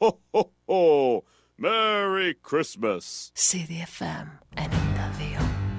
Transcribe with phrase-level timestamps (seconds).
[0.00, 1.24] ho, ho, ho.
[1.58, 3.32] Merry Christmas.
[3.34, 5.69] CDFM 92.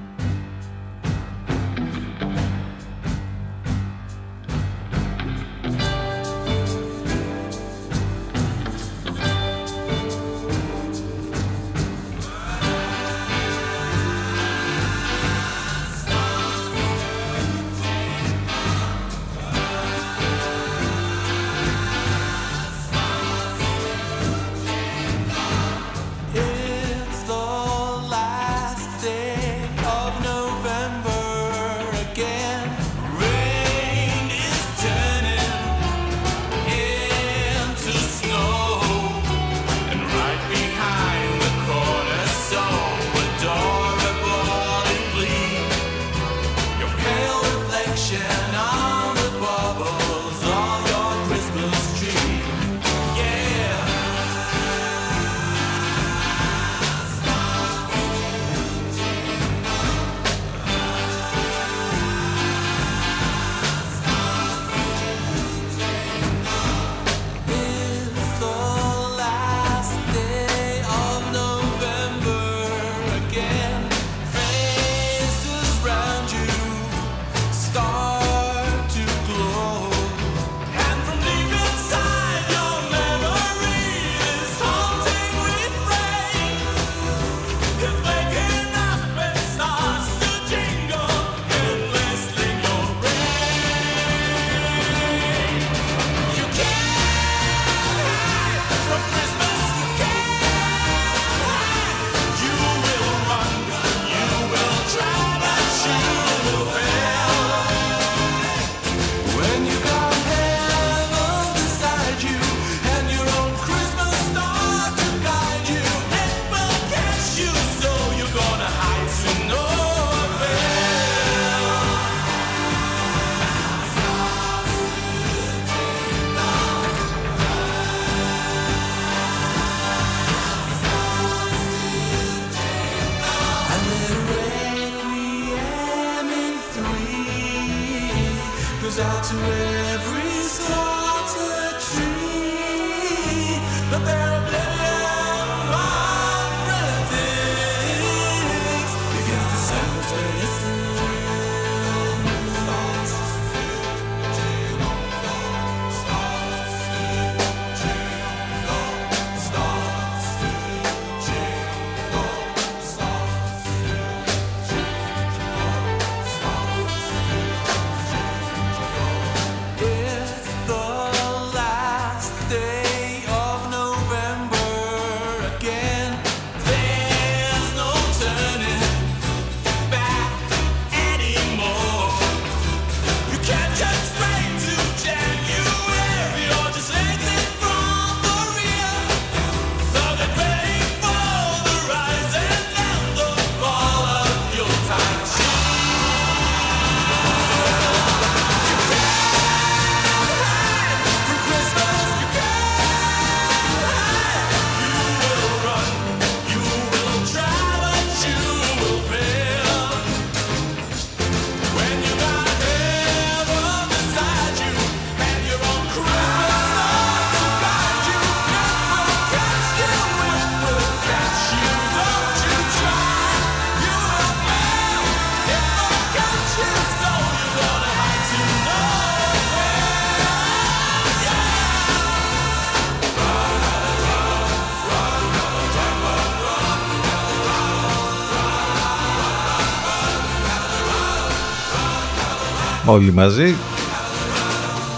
[242.91, 243.53] Όλοι μαζί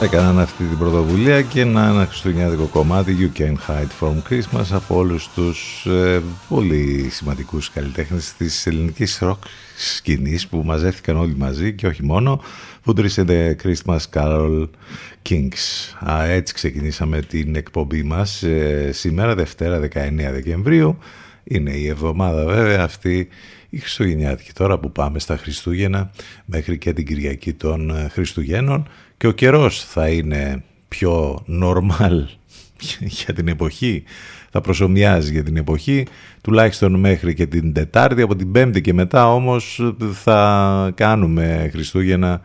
[0.01, 4.95] έκαναν αυτή την πρωτοβουλία και ένα, ένα χριστουγεννιάτικο κομμάτι You Can Hide From Christmas από
[4.95, 9.43] όλους τους ε, πολύ σημαντικούς καλλιτέχνες της ελληνικής ροκ
[9.77, 12.41] σκηνής που μαζεύτηκαν όλοι μαζί και όχι μόνο
[12.83, 14.67] που The Christmas Carol
[15.29, 16.09] Kings.
[16.11, 19.87] Α, έτσι ξεκινήσαμε την εκπομπή μας ε, σήμερα Δευτέρα 19
[20.31, 20.97] Δεκεμβρίου
[21.43, 23.27] είναι η εβδομάδα βέβαια αυτή
[23.73, 24.51] η Χριστουγεννιάτικη.
[24.53, 26.11] Τώρα που πάμε στα Χριστούγεννα
[26.45, 28.87] μέχρι και την Κυριακή των ε, Χριστουγέννων
[29.17, 32.23] και ο καιρός θα είναι πιο normal
[33.23, 34.03] για την εποχή,
[34.51, 36.05] θα προσωμιάζει για την εποχή,
[36.41, 39.93] τουλάχιστον μέχρι και την Τετάρτη, από την Πέμπτη και μετά όμως
[40.23, 42.41] θα κάνουμε Χριστούγεννα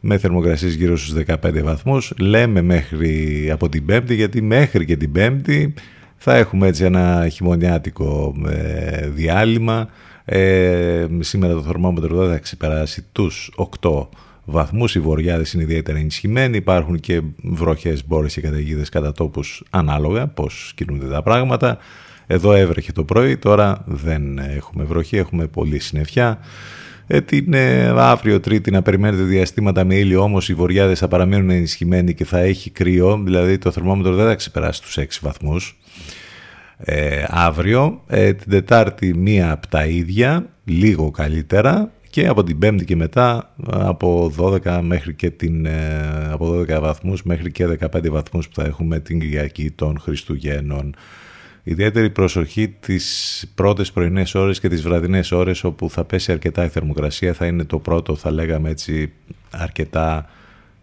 [0.00, 2.12] με θερμοκρασίες γύρω στους 15 βαθμούς.
[2.18, 5.74] Λέμε μέχρι από την Πέμπτη γιατί μέχρι και την Πέμπτη
[6.16, 9.88] θα έχουμε έτσι ένα χειμωνιάτικο ε, διάλειμμα.
[10.24, 13.50] Ε, σήμερα το θερμόμετρο δεν θα ξεπεράσει τους
[13.80, 14.08] 8
[14.44, 14.94] βαθμούς.
[14.94, 16.56] Οι βοριάδες είναι ιδιαίτερα ενισχυμένοι.
[16.56, 21.78] Υπάρχουν και βροχές, μπόρες και καταιγίδες κατά τόπους ανάλογα πώς κινούνται τα πράγματα.
[22.26, 26.38] Εδώ έβρεχε το πρωί, τώρα δεν έχουμε βροχή, έχουμε πολύ συννεφιά.
[27.06, 31.50] Ε, την ε, αύριο Τρίτη να περιμένετε διαστήματα με ήλιο, όμως οι βοριάδες θα παραμείνουν
[31.50, 35.78] ενισχυμένοι και θα έχει κρύο, δηλαδή το θερμόμετρο δεν θα ξεπεράσει τους 6 βαθμούς.
[36.76, 42.84] Ε, αύριο, ε, την Τετάρτη μία από τα ίδια, λίγο καλύτερα και από την Πέμπτη
[42.84, 48.48] και μετά από 12, μέχρι και την, ε, από 12 βαθμούς μέχρι και 15 βαθμούς
[48.48, 50.94] που θα έχουμε την Κυριακή των Χριστουγέννων.
[51.62, 56.68] Ιδιαίτερη προσοχή τις πρώτες πρωινές ώρες και τις βραδινές ώρες όπου θα πέσει αρκετά η
[56.68, 59.12] θερμοκρασία θα είναι το πρώτο θα λέγαμε έτσι
[59.50, 60.28] αρκετά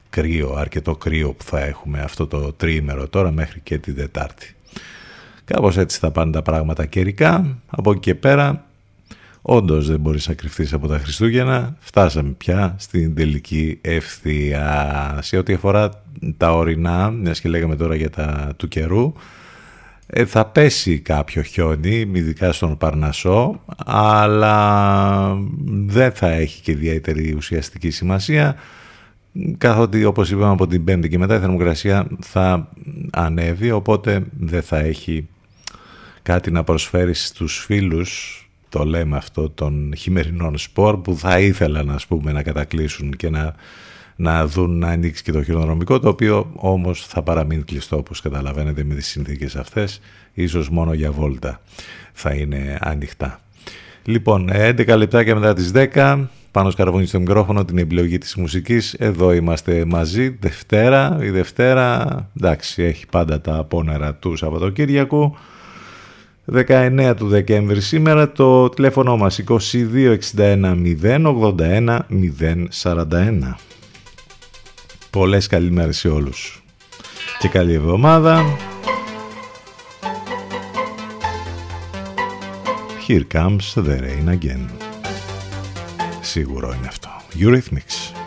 [0.09, 4.55] κρύο, αρκετό κρύο που θα έχουμε αυτό το τριήμερο τώρα μέχρι και την Δετάρτη.
[5.45, 7.57] Κάπως έτσι θα πάνε τα πράγματα καιρικά.
[7.69, 8.65] Από εκεί και πέρα
[9.41, 11.75] Όντως δεν μπορείς να κρυφτείς από τα Χριστούγεννα.
[11.79, 15.17] Φτάσαμε πια στην τελική ευθεία.
[15.21, 16.03] Σε ό,τι αφορά
[16.37, 19.13] τα ορεινά, μιας και λέγαμε τώρα για τα του καιρού,
[20.07, 25.37] ε, θα πέσει κάποιο χιόνι, ειδικά στον Παρνασό, αλλά
[25.85, 28.55] δεν θα έχει και ιδιαίτερη ουσιαστική σημασία,
[29.57, 32.69] καθότι όπως είπαμε από την Πέμπτη και μετά η θερμοκρασία θα
[33.11, 35.27] ανέβει, οπότε δεν θα έχει
[36.21, 38.35] κάτι να προσφέρει στους φίλους
[38.69, 43.55] το λέμε αυτό των χειμερινών σπορ που θα ήθελαν ας πούμε να κατακλείσουν και να,
[44.15, 48.83] να δουν να ανοίξει και το χειρονομικό το οποίο όμως θα παραμείνει κλειστό όπως καταλαβαίνετε
[48.83, 50.01] με τις συνθήκες αυτές
[50.33, 51.61] ίσως μόνο για βόλτα
[52.13, 53.39] θα είναι ανοιχτά.
[54.03, 58.93] Λοιπόν, 11 λεπτάκια μετά τις 10 πάνω σκαρβούνι στο μικρόφωνο την επιλογή της μουσικής.
[58.93, 62.29] Εδώ είμαστε μαζί Δευτέρα η Δευτέρα.
[62.37, 65.35] Εντάξει έχει πάντα τα απόνερα του Σαββατοκύριακου.
[66.53, 71.99] 19 του Δεκέμβρη σήμερα το τηλέφωνο μας 2261 081
[72.81, 73.55] 041
[75.09, 76.63] Πολλές καλημέρες σε όλους.
[77.39, 78.43] Και καλή εβδομάδα.
[83.07, 84.90] Here comes the rain again
[86.31, 87.09] Σίγουρο είναι αυτό.
[87.39, 88.20] Eurythmics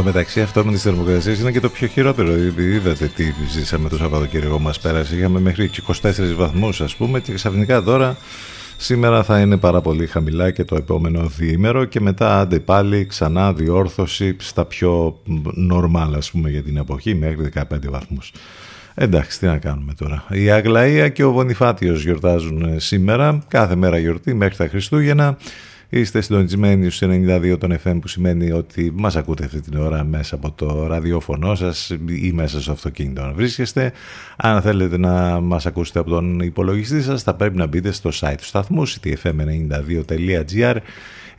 [0.00, 2.36] Εδώ μεταξύ αυτό με τις θερμοκρασίες είναι και το πιο χειρότερο.
[2.58, 5.16] Είδατε τι ζήσαμε το Σαββατοκύριακο μας πέρασε.
[5.16, 5.70] Είχαμε μέχρι
[6.02, 8.16] 24 βαθμούς ας πούμε και ξαφνικά τώρα
[8.76, 13.52] σήμερα θα είναι πάρα πολύ χαμηλά και το επόμενο διήμερο και μετά άντε πάλι ξανά
[13.52, 15.20] διόρθωση στα πιο
[15.54, 18.32] νορμάλ ας πούμε για την εποχή μέχρι 15 βαθμούς.
[18.94, 20.24] Εντάξει, τι να κάνουμε τώρα.
[20.30, 25.36] Η Αγλαία και ο Βονιφάτιος γιορτάζουν σήμερα, κάθε μέρα γιορτή μέχρι τα Χριστούγεννα.
[25.92, 30.34] Είστε συντονισμένοι στους 92 των FM που σημαίνει ότι μας ακούτε αυτή την ώρα μέσα
[30.34, 31.90] από το ραδιόφωνο σας
[32.22, 33.92] ή μέσα στο αυτοκίνητο να βρίσκεστε.
[34.36, 38.34] Αν θέλετε να μας ακούσετε από τον υπολογιστή σας θα πρέπει να μπείτε στο site
[38.36, 40.76] του σταθμού ctfm92.gr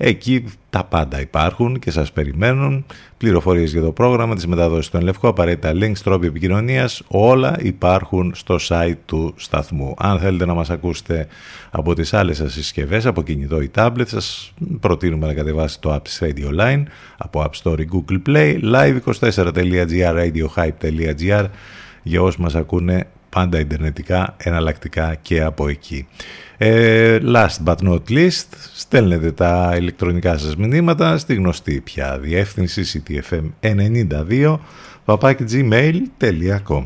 [0.03, 2.85] Εκεί τα πάντα υπάρχουν και σας περιμένουν.
[3.17, 8.57] Πληροφορίες για το πρόγραμμα, τις μεταδόσεις στον Λευκό, απαραίτητα links, τρόποι επικοινωνίας, όλα υπάρχουν στο
[8.67, 9.93] site του σταθμού.
[9.97, 11.27] Αν θέλετε να μας ακούσετε
[11.71, 16.23] από τις άλλες σας συσκευές, από κινητό ή tablet, σας προτείνουμε να κατεβάσετε το App
[16.23, 16.83] Radio Line,
[17.17, 21.45] από App Store ή Google Play, live24.gr, radiohype.gr,
[22.03, 26.07] για όσους μας ακούνε πάντα ιντερνετικά, εναλλακτικά και από εκεί.
[26.63, 34.57] Ε, last but not least, στέλνετε τα ηλεκτρονικά σας μηνύματα στη γνωστή πια διεύθυνση ctfm92
[35.05, 36.83] papakigmail.com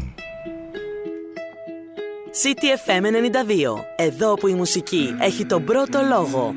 [2.41, 3.84] CTFM92.
[3.96, 6.55] Εδώ που η μουσική έχει τον πρώτο λόγο.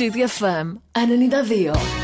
[0.00, 1.99] Studio FM, anonidadeo.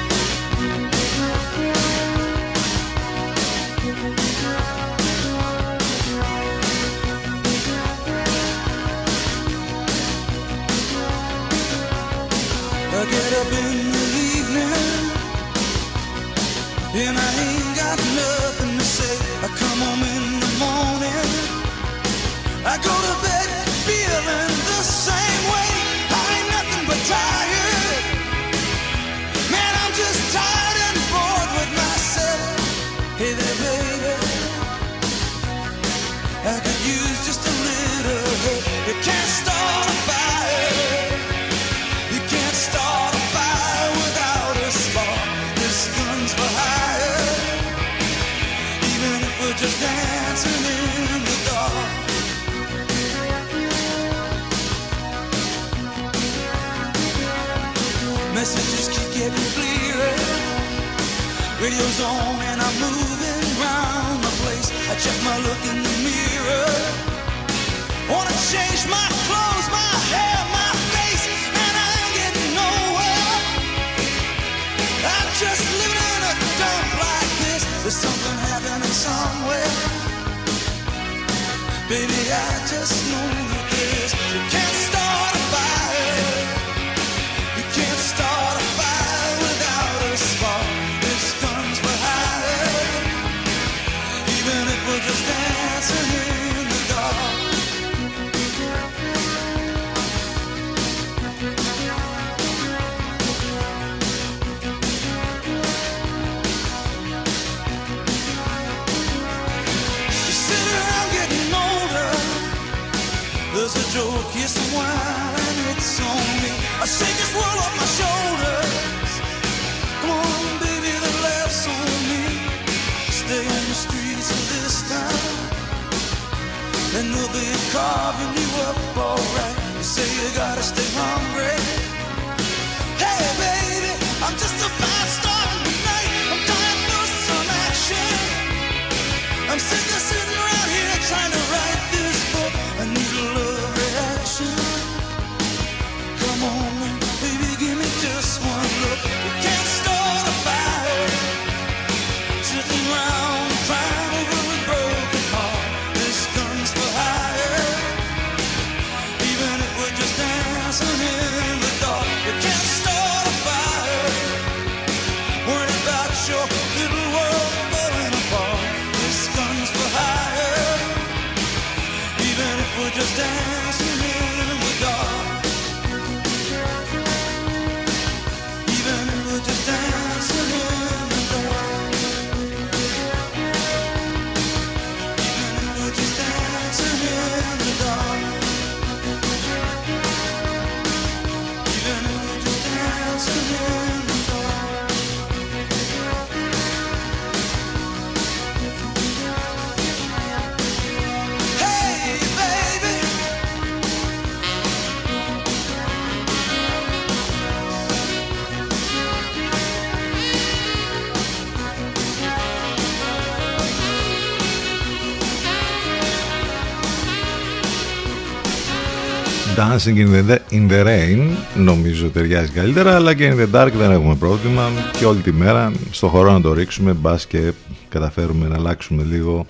[219.67, 223.91] Dancing in the, in the Rain νομίζω ταιριάζει καλύτερα αλλά και in the Dark δεν
[223.91, 227.53] έχουμε πρόβλημα και όλη τη μέρα στο χώρο να το ρίξουμε μπας και
[227.89, 229.47] καταφέρουμε να αλλάξουμε λίγο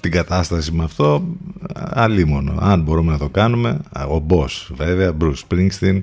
[0.00, 1.36] την κατάσταση με αυτό,
[1.74, 2.54] αλίμονο.
[2.60, 6.02] Αν μπορούμε να το κάνουμε, ο Boss βέβαια, Bruce Springsteen,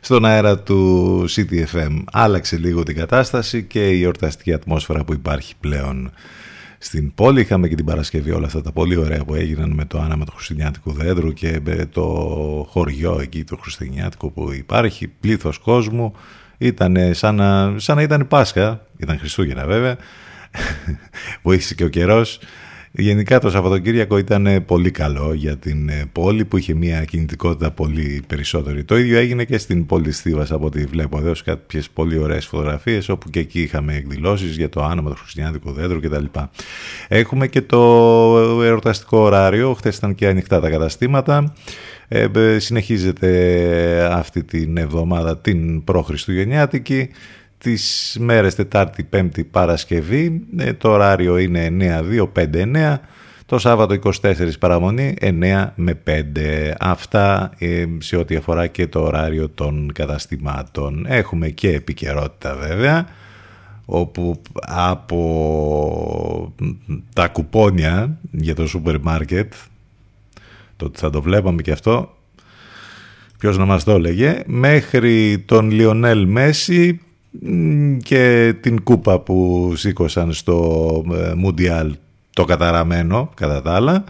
[0.00, 2.02] στον αέρα του CTFM.
[2.12, 6.10] Άλλαξε λίγο την κατάσταση και η εορταστική ατμόσφαιρα που υπάρχει πλέον
[6.78, 7.40] στην πόλη.
[7.40, 10.32] Είχαμε και την Παρασκευή όλα αυτά τα πολύ ωραία που έγιναν με το άναμα του
[10.32, 12.04] Χριστουγεννιάτικου δέντρου και με το
[12.68, 16.14] χωριό εκεί το Χριστουγεννιάτικο που υπάρχει, πλήθος κόσμου.
[16.58, 19.96] Ήταν σαν να, σαν να ήταν Πάσχα, ήταν Χριστούγεννα βέβαια.
[21.42, 22.38] Βοήθησε και ο καιρός.
[22.98, 28.22] Γενικά το Σαββατοκύριακο ήταν πολύ καλό για την ε, πόλη που είχε μια κινητικότητα πολύ
[28.26, 28.84] περισσότερη.
[28.84, 32.18] Το ίδιο έγινε και στην πόλη της Θήβας από ό,τι βλέπω εδώ σε κάποιες πολύ
[32.18, 36.24] ωραίες φωτογραφίες όπου και εκεί είχαμε εκδηλώσεις για το άνομα του Χριστιανικού δέντρου κτλ.
[37.08, 37.78] Έχουμε και το
[38.62, 41.54] εορταστικό ωράριο, χθες ήταν και ανοιχτά τα καταστήματα.
[42.08, 47.10] Ε, συνεχίζεται αυτή την εβδομάδα την προ-Χριστουγεννιάτικη
[47.58, 50.46] τις μέρες Τετάρτη, Πέμπτη, Παρασκευή.
[50.56, 51.68] Ε, το ωράριο είναι
[52.32, 53.00] 9-2-5-9.
[53.46, 56.72] Το Σάββατο 24 παραμονή 9 με 5.
[56.78, 61.04] Αυτά ε, σε ό,τι αφορά και το ωράριο των καταστημάτων.
[61.08, 63.06] Έχουμε και επικαιρότητα βέβαια
[63.86, 66.52] όπου από
[67.14, 69.52] τα κουπόνια για το σούπερ μάρκετ
[70.76, 72.16] το ότι θα το βλέπαμε και αυτό
[73.38, 77.00] ποιος να μας το έλεγε μέχρι τον Λιονέλ Μέση
[78.02, 81.96] και την κούπα που σήκωσαν στο ε, Μουντιάλ
[82.32, 84.04] το καταραμένο κατά τα άλλα.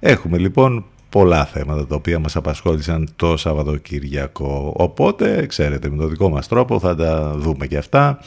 [0.00, 4.72] Έχουμε λοιπόν πολλά θέματα τα οποία μας απασχόλησαν το Σαββατοκύριακο.
[4.76, 8.18] Οπότε, ξέρετε, με τον δικό μας τρόπο θα τα δούμε και αυτά.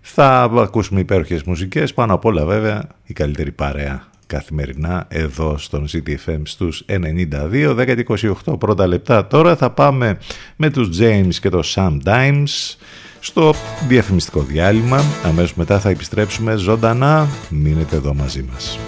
[0.00, 6.40] Θα ακούσουμε υπέροχες μουσικές, πάνω απ' όλα βέβαια η καλύτερη παρέα καθημερινά εδώ στον CTFM
[6.42, 8.02] στους 92, 10
[8.44, 9.26] 28 πρώτα λεπτά.
[9.26, 10.18] Τώρα θα πάμε
[10.56, 12.76] με τους James και το Sam Dimes
[13.24, 13.54] στο
[13.88, 15.02] διαφημιστικό διάλειμμα.
[15.24, 17.28] Αμέσως μετά θα επιστρέψουμε ζωντανά.
[17.48, 18.78] Μείνετε εδώ μαζί μας.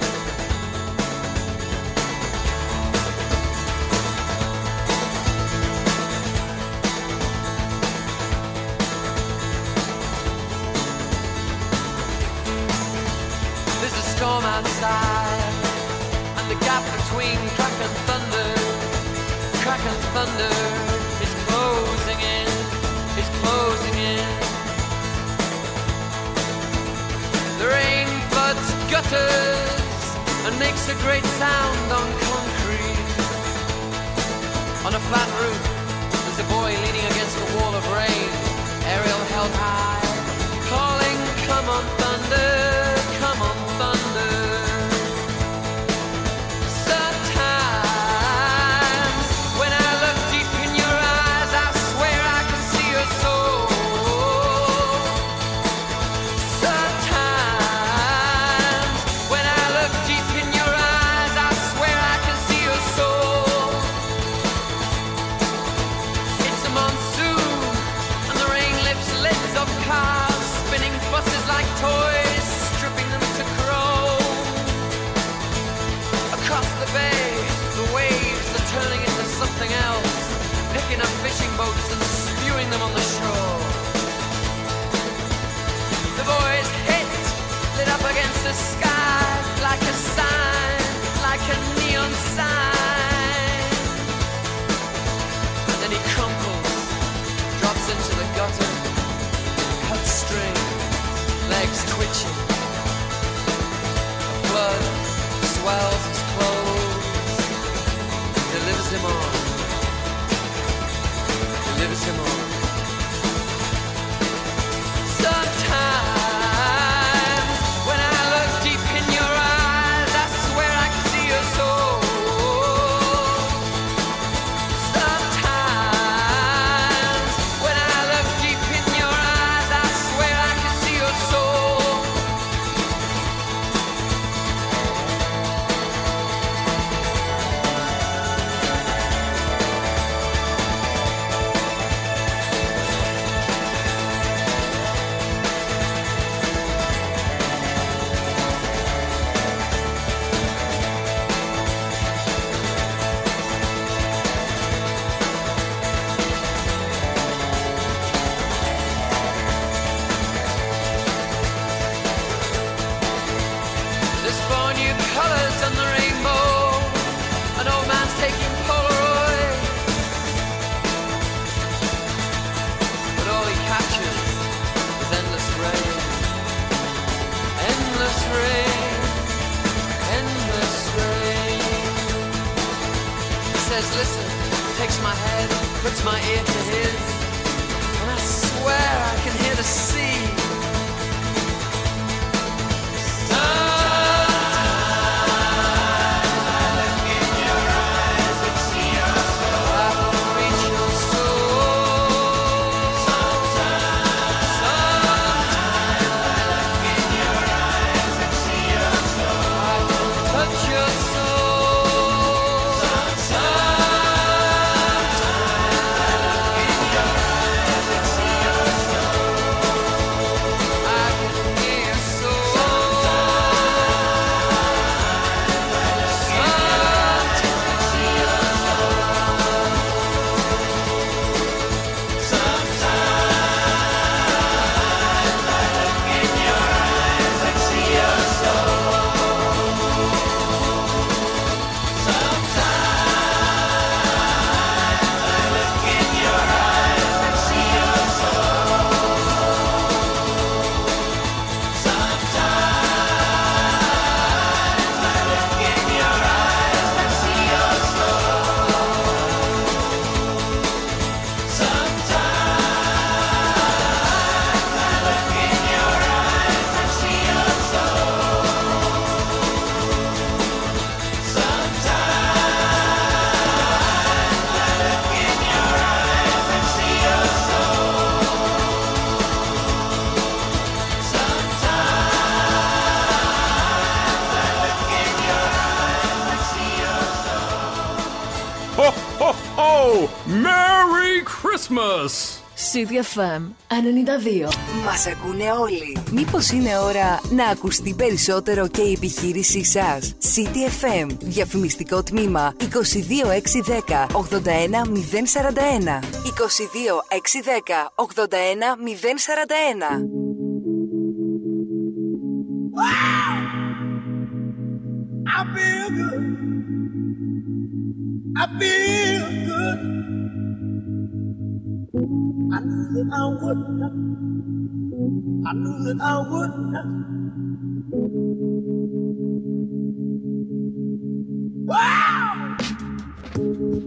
[292.75, 292.75] Christmas!
[292.75, 294.49] CDFM 92.
[294.85, 295.97] Μας ακούνε όλοι.
[296.11, 301.07] Μήπως είναι ώρα να ακουστεί περισσότερο και η επιχείρησή σας; CTFM.
[301.21, 306.01] Διαφημιστικό τμήμα 22610 81041.
[306.25, 308.03] 22610 81041.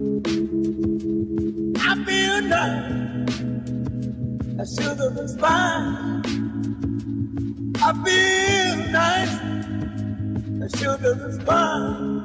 [2.06, 3.38] feel nice.
[4.56, 6.22] The sugar is fine.
[7.82, 9.34] I feel nice.
[10.60, 12.22] The sugar is fine.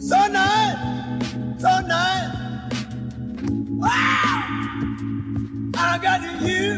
[0.00, 0.78] So nice,
[1.60, 2.32] so nice.
[3.68, 4.48] Wow!
[5.76, 6.68] I got you.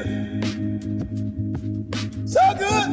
[2.27, 2.89] So good,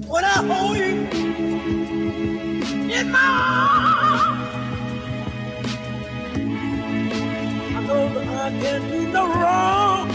[0.07, 1.09] When I hold you
[2.91, 4.55] in my arms.
[7.61, 10.11] I know that I can't do no wrong.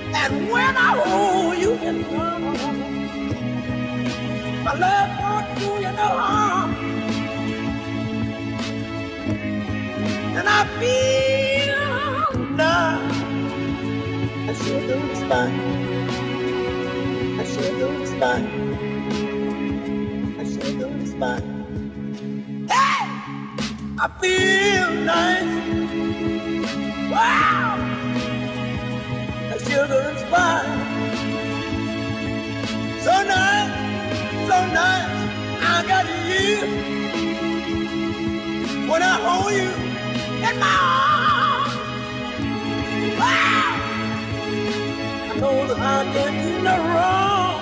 [0.00, 3.34] And when I hold you in my arms,
[4.64, 6.76] my love won't do you no harm.
[10.20, 11.25] And I feel
[15.26, 15.58] spine.
[17.40, 18.46] I see a golden spine.
[20.38, 21.48] I see a golden spine.
[22.70, 23.04] Hey!
[23.98, 25.54] I feel nice.
[27.10, 27.74] Wow!
[29.52, 30.72] I see a golden spine.
[33.04, 33.74] So nice,
[34.48, 35.14] so nice.
[35.60, 36.54] I got you
[38.90, 39.70] when I hold you
[40.48, 41.74] in my arms.
[43.18, 43.65] Wow!
[45.40, 47.60] Know that I can't no wrong.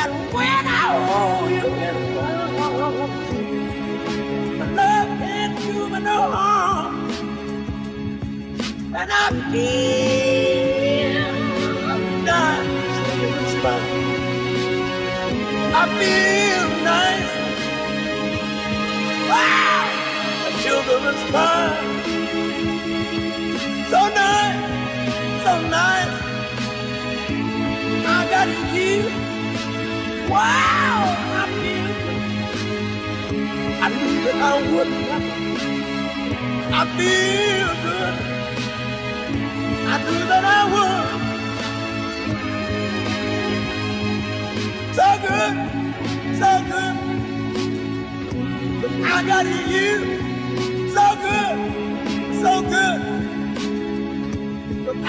[0.00, 2.28] And when I hold you in my
[4.76, 6.94] love can't do me no harm.
[8.94, 11.32] And I feel
[12.24, 12.68] nice
[13.64, 13.82] in.
[15.72, 17.32] I feel nice.
[19.30, 19.86] Wow,
[20.44, 21.97] the sugar is.
[25.70, 26.08] So.
[28.06, 29.02] I got you.
[30.30, 32.22] Wow, I feel good.
[33.82, 35.22] I knew that I would not.
[36.72, 38.14] I feel good.
[39.88, 41.08] I knew that I would.
[44.94, 45.54] So good,
[46.40, 46.96] so good.
[49.04, 49.96] I got you.
[50.94, 53.17] So good, So good.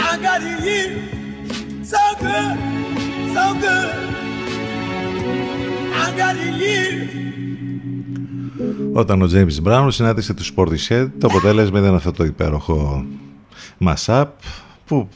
[0.08, 0.86] I got you
[1.94, 2.56] so good,
[3.36, 3.94] so good.
[6.04, 6.84] I got you.
[8.94, 13.06] Όταν ο James Brown συνάντησε τους Portishead, το αποτέλεσμα ήταν αυτό το υπέροχο
[13.80, 14.26] mashup
[14.86, 15.10] που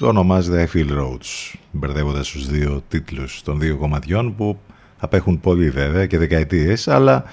[0.00, 4.58] ονομάζεται I Feel Roads, μπερδεύοντας τους δύο τίτλους των δύο κομματιών που
[4.98, 7.24] απέχουν πολύ βέβαια και δεκαετίες, αλλά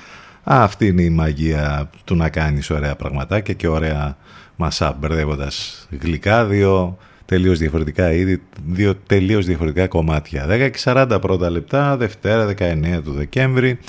[0.44, 4.18] αυτή είναι η μαγεία του να κάνεις ωραία πραγματάκια και ωραία
[4.58, 10.46] mashup, μπερδεύοντας γλυκά δύο τελείως διαφορετικά είδη, δύο τελείως διαφορετικά κομμάτια.
[10.50, 13.80] 10 και 40 πρώτα λεπτά, Δευτέρα 19 του Δεκέμβρη,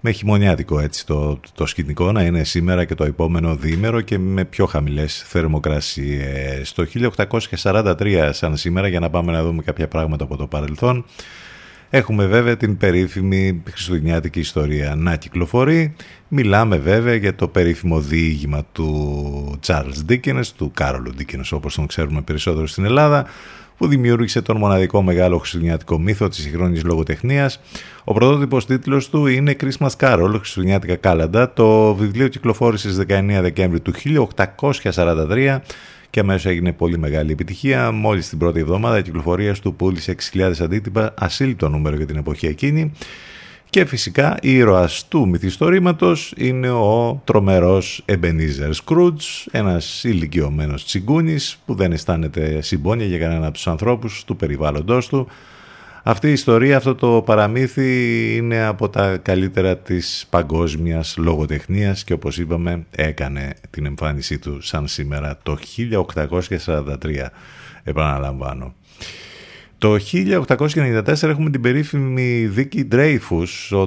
[0.00, 4.44] με χειμωνιάτικο έτσι το, το σκηνικό να είναι σήμερα και το επόμενο διήμερο και με
[4.44, 6.72] πιο χαμηλές θερμοκρασίες.
[6.72, 6.86] Το
[7.62, 11.04] 1843 σαν σήμερα για να πάμε να δούμε κάποια πράγματα από το παρελθόν
[11.94, 15.94] έχουμε βέβαια την περίφημη χριστουγεννιάτικη ιστορία να κυκλοφορεί.
[16.28, 22.20] Μιλάμε βέβαια για το περίφημο διήγημα του Charles Dickens, του Κάρολου Dickens όπως τον ξέρουμε
[22.20, 23.26] περισσότερο στην Ελλάδα
[23.76, 27.60] που δημιούργησε τον μοναδικό μεγάλο χριστουγεννιάτικο μύθο της συγχρόνης λογοτεχνίας.
[28.04, 31.52] Ο πρωτότυπος τίτλος του είναι Christmas Carol, Χριστουγεννιάτικα κάλαντα.
[31.52, 35.60] Το βιβλίο κυκλοφόρησε στις 19 Δεκέμβρη του 1843
[36.12, 37.90] και αμέσως έγινε πολύ μεγάλη επιτυχία.
[37.90, 42.92] Μόλις την πρώτη εβδομάδα κυκλοφορίας του πούλησε 6.000 αντίτυπα, ασύλλητο νούμερο για την εποχή εκείνη.
[43.70, 51.92] Και φυσικά ήρωας του μυθιστορήματος είναι ο τρομερός Ebenezer Scrooge, ένας ηλικιωμένος τσιγκούνης που δεν
[51.92, 55.28] αισθάνεται συμπόνια για κανένα από τους ανθρώπους του περιβάλλοντος του.
[56.04, 62.38] Αυτή η ιστορία, αυτό το παραμύθι είναι από τα καλύτερα της παγκόσμιας λογοτεχνίας και όπως
[62.38, 65.58] είπαμε έκανε την εμφάνισή του σαν σήμερα το
[66.66, 67.26] 1843,
[67.84, 68.74] επαναλαμβάνω.
[69.78, 73.86] Το 1894 έχουμε την περίφημη δίκη Dreyfus,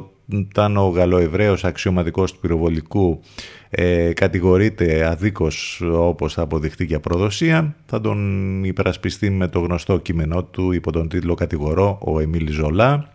[0.50, 3.22] όταν ο Γαλλοεβραίος αξιωματικός του πυροβολικού
[3.78, 7.76] ε, κατηγορείται αδίκως όπως θα αποδειχτεί για προδοσία.
[7.86, 13.10] Θα τον υπερασπιστεί με το γνωστό κείμενό του υπό τον τίτλο «Κατηγορώ» ο Εμίλ Ζολά.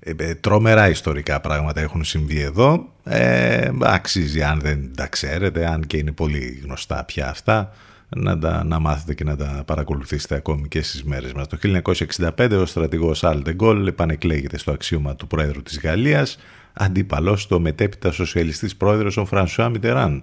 [0.00, 2.88] Ε, ε, τρομερά ιστορικά πράγματα έχουν συμβεί εδώ.
[3.04, 7.72] Ε, αξίζει αν δεν τα ξέρετε, αν και είναι πολύ γνωστά πια αυτά
[8.08, 11.46] να, τα, να μάθετε και να τα παρακολουθήσετε ακόμη και στις μέρες μας.
[11.46, 11.58] Το
[12.36, 16.38] 1965 ο στρατηγός Αλντεγκόλ επανεκλέγεται στο αξίωμα του Πρόεδρου της Γαλλίας,
[16.76, 20.22] αντίπαλος το μετέπειτα σοσιαλιστής πρόεδρος ο Φρανσουά Μιτεράν.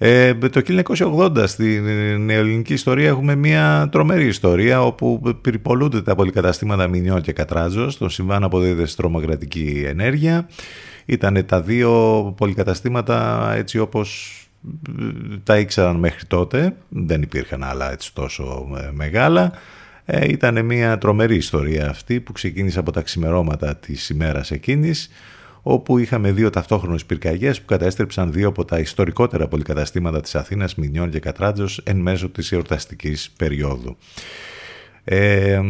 [0.00, 0.62] Ε, το
[0.96, 1.84] 1980 στην
[2.24, 7.90] νεοελληνική ιστορία έχουμε μια τρομερή ιστορία όπου περιπολούνται τα πολυκαταστήματα Μινιό και Κατράζο.
[7.90, 10.48] Στον συμβάν αποδίδεται τρομοκρατική ενέργεια.
[11.04, 11.92] Ήταν τα δύο
[12.36, 14.32] πολυκαταστήματα έτσι όπως
[15.42, 19.52] τα ήξεραν μέχρι τότε, δεν υπήρχαν άλλα έτσι τόσο ε, μεγάλα.
[20.04, 25.10] Ε, ήταν μια τρομερή ιστορία αυτή που ξεκίνησε από τα ξημερώματα της ημέρας εκείνης
[25.62, 31.10] όπου είχαμε δύο ταυτόχρονες πυρκαγιές που κατέστρεψαν δύο από τα ιστορικότερα πολυκαταστήματα της Αθήνας, Μινιών
[31.10, 33.96] και Κατράτζος εν μέσω της εορταστικής περίοδου.
[35.04, 35.60] Ε,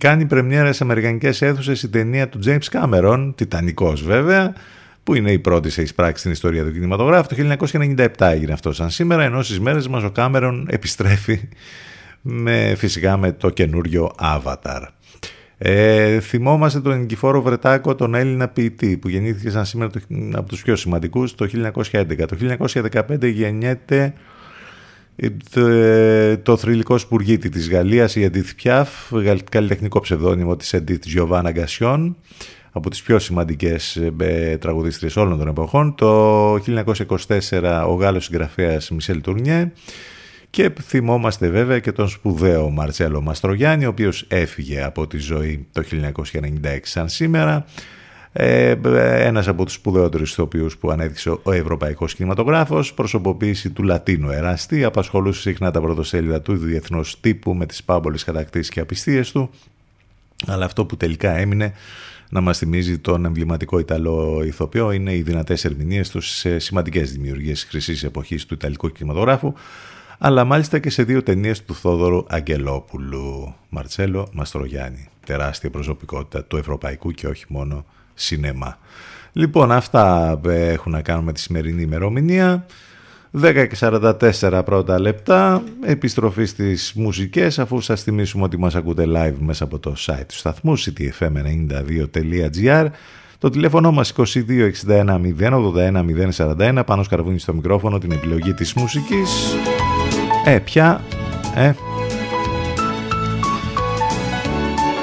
[0.00, 4.54] κάνει πρεμιέρα σε αμερικανικές αίθουσες η ταινία του James Cameron, τιτανικός βέβαια,
[5.02, 7.28] που είναι η πρώτη σε εισπράξη στην ιστορία του κινηματογράφου.
[7.28, 11.48] Το 1997 έγινε αυτό σαν σήμερα, ενώ στις μέρες μας ο Κάμερον επιστρέφει
[12.20, 14.82] με, φυσικά με το καινούριο Avatar.
[15.62, 19.90] Ε, θυμόμαστε τον Νικηφόρο Βρετάκο, τον Έλληνα ποιητή, που γεννήθηκε σαν σήμερα
[20.32, 21.46] από τους πιο σημαντικούς το
[21.92, 22.26] 1911.
[22.28, 22.36] Το
[22.92, 24.14] 1915 γεννιέται
[25.54, 28.86] ε, το θρηλυκό σπουργίτη της Γαλλίας, η Edith Piaf,
[29.50, 32.14] καλλιτεχνικό ψευδόνυμο της Edith Giovanna Gassion
[32.72, 35.94] από τις πιο σημαντικές ε, τραγουδίστριες όλων των εποχών.
[35.94, 39.72] Το 1924 ο Γάλλος συγγραφέας Μισελ Τουρνιέ
[40.50, 45.82] και θυμόμαστε βέβαια και τον σπουδαίο Μαρτσέλο Μαστρογιάννη ο οποίος έφυγε από τη ζωή το
[46.62, 47.64] 1996 σαν σήμερα.
[48.32, 48.76] Ε,
[49.26, 55.40] ένας από τους σπουδαιότερους ηθοποιούς που ανέδειξε ο Ευρωπαϊκός Κινηματογράφος, προσωποποίηση του Λατίνου Εραστή, απασχολούσε
[55.40, 59.50] συχνά τα πρωτοσέλιδα του διεθνούς τύπου με τις πάμπολες κατακτήσεις και απιστίες του,
[60.46, 61.72] αλλά αυτό που τελικά έμεινε
[62.30, 67.64] να μας θυμίζει τον εμβληματικό Ιταλό ηθοποιό είναι οι δυνατές ερμηνείες του σε σημαντικές δημιουργίες
[67.64, 69.52] χρυσής εποχής του Ιταλικού κινηματογράφου
[70.22, 73.54] αλλά μάλιστα και σε δύο ταινίες του Θόδωρου Αγγελόπουλου.
[73.68, 78.78] Μαρτσέλο Μαστρογιάννη τεράστια προσωπικότητα του ευρωπαϊκού και όχι μόνο σινεμά.
[79.32, 82.66] Λοιπόν αυτά έχουν να κάνουν με τη σημερινή ημερομηνία.
[83.40, 89.38] 10 και 44 πρώτα λεπτά, επιστροφή στις μουσικές αφού σας θυμίσουμε ότι μας ακούτε live
[89.38, 92.86] μέσα από το site του σταθμού ctfm92.gr
[93.38, 96.04] το τηλέφωνο μας 2261 081
[96.36, 99.54] 041 πάνω σκαρβούνι στο μικρόφωνο την επιλογή της μουσικής
[100.44, 101.00] Ε, πια,
[101.54, 101.72] ε,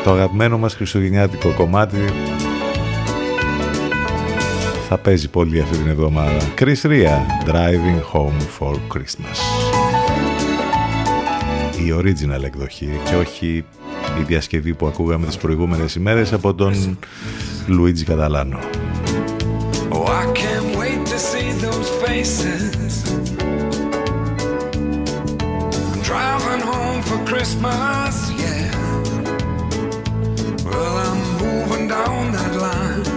[0.04, 1.98] το αγαπημένο μας χριστουγεννιάτικο κομμάτι
[4.88, 6.38] θα παίζει πολύ αυτή την εβδομάδα.
[6.60, 7.18] Chris Ria,
[7.50, 9.68] Driving Home for Christmas.
[11.86, 13.66] η original εκδοχή και όχι
[14.20, 16.98] η διασκευή που ακούγαμε τις προηγούμενες ημέρες από τον
[17.68, 18.60] Λουίτζι Καταλάνο.
[19.90, 22.77] Oh, I can't wait to see those faces.
[27.38, 28.72] Christmas, yeah.
[30.66, 33.17] Well, I'm moving down that line.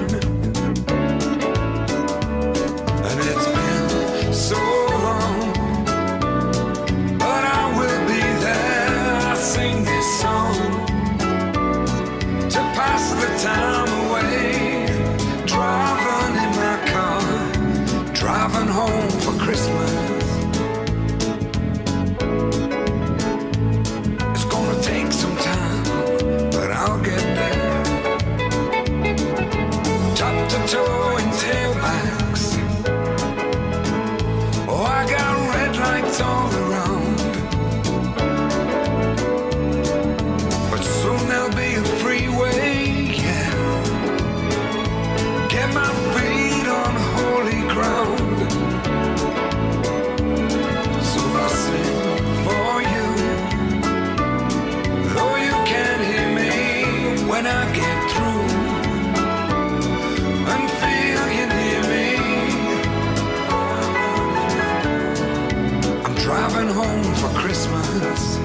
[67.61, 68.39] Christmas.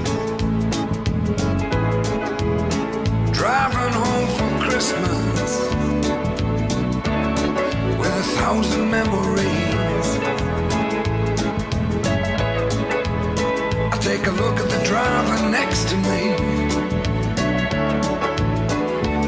[3.32, 5.50] Driving home for Christmas
[7.98, 10.08] with a thousand memories.
[13.90, 16.36] I take a look at the driver next to me.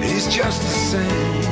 [0.07, 1.45] He's just the same.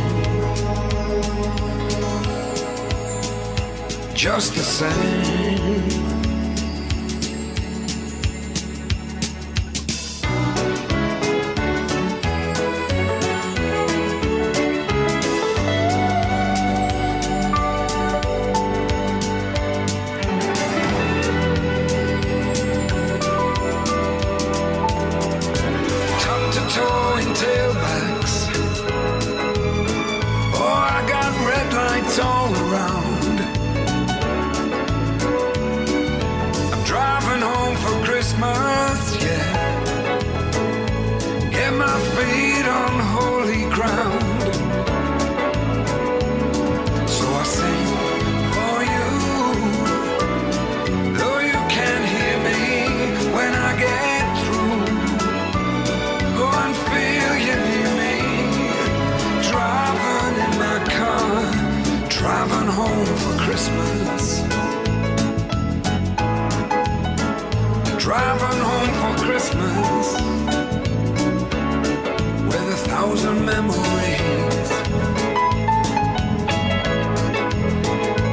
[4.15, 6.06] Just the same.
[69.26, 70.08] Christmas
[72.50, 74.70] with a thousand memories.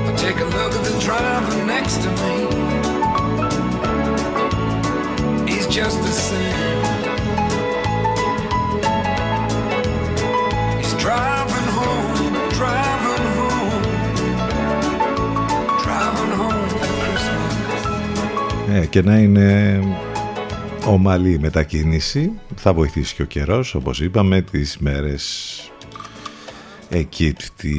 [0.08, 2.34] I take a look at the driver next to me.
[5.50, 6.82] He's just the same.
[10.78, 12.14] He's driving home,
[12.58, 13.82] driving home,
[15.84, 17.82] driving home for Christmas.
[18.72, 19.78] Ε, και να είναι
[20.87, 25.57] ομαλή η μετακίνηση θα βοηθήσει και ο καιρός όπως είπαμε τις μέρες
[26.89, 27.73] εκεί τη,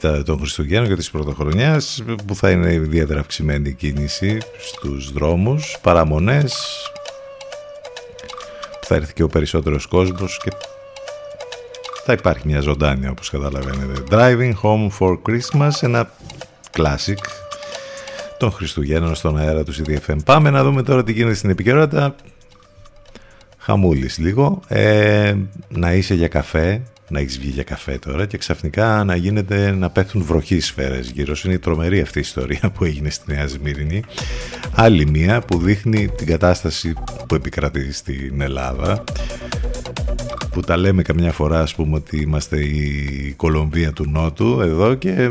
[0.00, 5.78] τα, των Χριστουγέννων και της Πρωτοχρονιάς που θα είναι ιδιαίτερα αυξημένη η κίνηση στους δρόμους
[5.82, 6.56] παραμονές
[8.80, 10.50] που θα έρθει και ο περισσότερος κόσμος και
[12.04, 16.10] θα υπάρχει μια ζωντάνια όπως καταλαβαίνετε Driving Home for Christmas ένα
[16.76, 17.18] classic
[18.38, 20.16] των Χριστουγέννων στον αέρα του CDFM.
[20.24, 22.14] Πάμε να δούμε τώρα τι γίνεται στην επικαιρότητα.
[23.64, 24.60] Χαμούλης λίγο.
[24.68, 25.34] Ε,
[25.68, 29.90] να είσαι για καφέ, να έχεις βγει για καφέ τώρα και ξαφνικά να γίνεται να
[29.90, 31.48] πέφτουν βροχή σφαίρες γύρω σου.
[31.48, 34.02] Είναι τρομερή αυτή η ιστορία που έγινε στη Νέα Σμύρινη.
[34.74, 36.92] Άλλη μία που δείχνει την κατάσταση
[37.28, 39.04] που επικρατεί στην Ελλάδα
[40.50, 45.30] που τα λέμε καμιά φορά ας πούμε ότι είμαστε η Κολομβία του Νότου εδώ και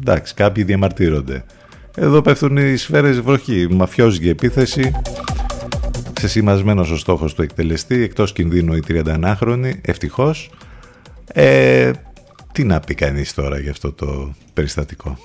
[0.00, 1.44] εντάξει κάποιοι διαμαρτύρονται.
[1.96, 4.92] Εδώ πέφτουν οι σφαίρες βροχή, μαφιόζικη επίθεση
[6.26, 10.50] ξεσημασμένος ο στόχος του εκτελεστή εκτός κινδύνου η 31χρονη ευτυχώς.
[11.32, 11.90] Ε,
[12.52, 15.18] τι να πει κανείς τώρα για αυτό το περιστατικό;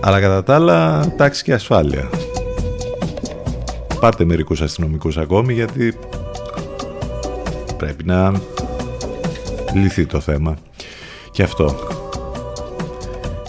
[0.00, 2.10] Αλλά κατά τα άλλα τάξη και ασφάλεια.
[4.00, 5.94] Πάρτε μερικούς αστυνομικούς ακόμη γιατί
[7.76, 8.32] πρέπει να
[9.74, 10.56] λυθεί το θέμα.
[11.30, 11.76] Και αυτό.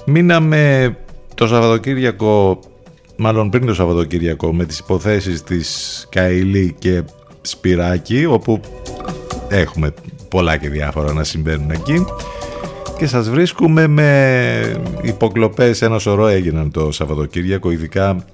[0.06, 0.95] Μείναμε
[1.36, 2.60] το Σαββατοκύριακο
[3.20, 7.03] μάλλον πριν το Σαββατοκύριακο με τις υποθέσεις της Καηλή και
[7.41, 8.59] Σπυράκη όπου
[9.49, 9.93] έχουμε
[10.30, 12.05] πολλά και διάφορα να συμβαίνουν εκεί
[12.97, 15.82] και σας βρίσκουμε με υποκλοπές.
[15.82, 18.26] Ένα σωρό έγιναν το Σαββατοκύριακο ειδικά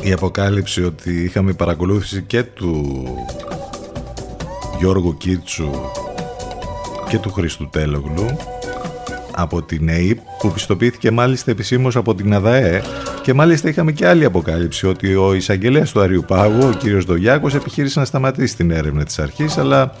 [0.00, 3.04] η αποκάλυψη ότι είχαμε παρακολούθηση και του
[4.78, 5.70] Γιώργου Κίτσου
[7.08, 8.26] και του Χριστού Τέλογλου
[9.34, 12.82] από την ΕΕΠ που πιστοποιήθηκε μάλιστα επισήμως από την ΑΔΑΕ
[13.22, 17.54] και μάλιστα είχαμε και άλλη αποκάλυψη ότι ο εισαγγελέας του Αριού Πάγου, ο κύριος Δογιάκος,
[17.54, 19.94] επιχείρησε να σταματήσει την έρευνα της αρχής αλλά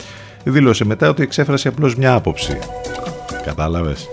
[0.44, 2.58] δήλωσε μετά ότι εξέφρασε απλώς μια άποψη.
[3.44, 4.08] Κατάλαβες.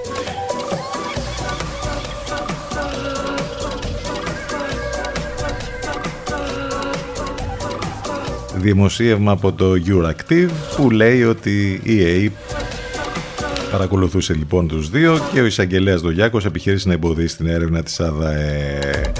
[8.55, 12.31] Δημοσίευμα από το Euractiv που λέει ότι η ΑΕΠ
[13.71, 19.11] παρακολουθούσε λοιπόν τους δύο και ο εισαγγελέας Δογιάκος επιχείρησε να εμποδίσει την έρευνα της ΑΔΑΕ.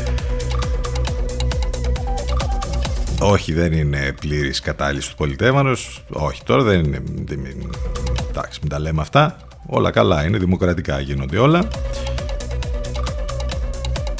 [3.21, 6.03] Όχι, δεν είναι πλήρης κατάλυση του πολιτεύματος.
[6.09, 7.03] Όχι, τώρα δεν είναι.
[8.29, 9.37] Εντάξει, μην τα λέμε αυτά.
[9.65, 11.67] Όλα καλά είναι, δημοκρατικά γίνονται όλα.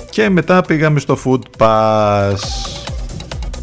[0.10, 2.68] Και μετά πήγαμε στο Food Pass.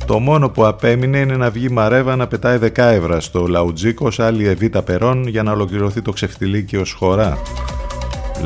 [0.06, 4.24] Το μόνο που απέμεινε είναι να βγει Μαρέβα να πετάει 10 ευρώ στο Λαουτζίκος σε
[4.24, 7.38] άλλη Εβίτα Περών για να ολοκληρωθεί το ξεφτιλίκι ως χώρα.